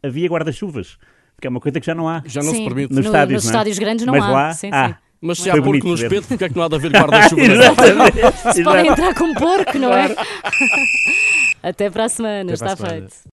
havia 0.02 0.28
guarda-chuvas, 0.28 0.98
que 1.40 1.46
é 1.46 1.50
uma 1.50 1.60
coisa 1.60 1.78
que 1.78 1.86
já 1.86 1.94
não 1.94 2.08
há. 2.08 2.22
Já 2.26 2.42
não 2.42 2.52
se 2.52 2.64
permite. 2.64 2.92
Nos, 2.92 3.04
no, 3.04 3.10
estádios, 3.10 3.42
nos 3.42 3.44
é? 3.44 3.48
estádios 3.48 3.78
grandes 3.78 4.04
não 4.04 4.12
Mas 4.12 4.24
há. 4.24 4.30
Lá, 4.30 4.52
sim, 4.52 4.70
há. 4.72 4.98
Mas 5.24 5.38
se 5.38 5.48
há 5.48 5.62
porco 5.62 5.86
no 5.86 5.94
espeto, 5.94 6.26
porque 6.26 6.44
é 6.44 6.48
que 6.48 6.56
não 6.56 6.64
há 6.64 6.68
de 6.68 6.74
haver 6.74 6.90
guarda-chuva? 6.90 7.42
se 8.52 8.64
podem 8.64 8.88
entrar 8.88 9.14
com 9.14 9.32
porco, 9.34 9.78
não 9.78 9.92
é? 9.92 10.12
Até 11.62 11.88
para 11.88 12.06
a 12.06 12.08
semana, 12.08 12.52
Até 12.52 12.54
está 12.54 12.76
feito. 12.76 13.14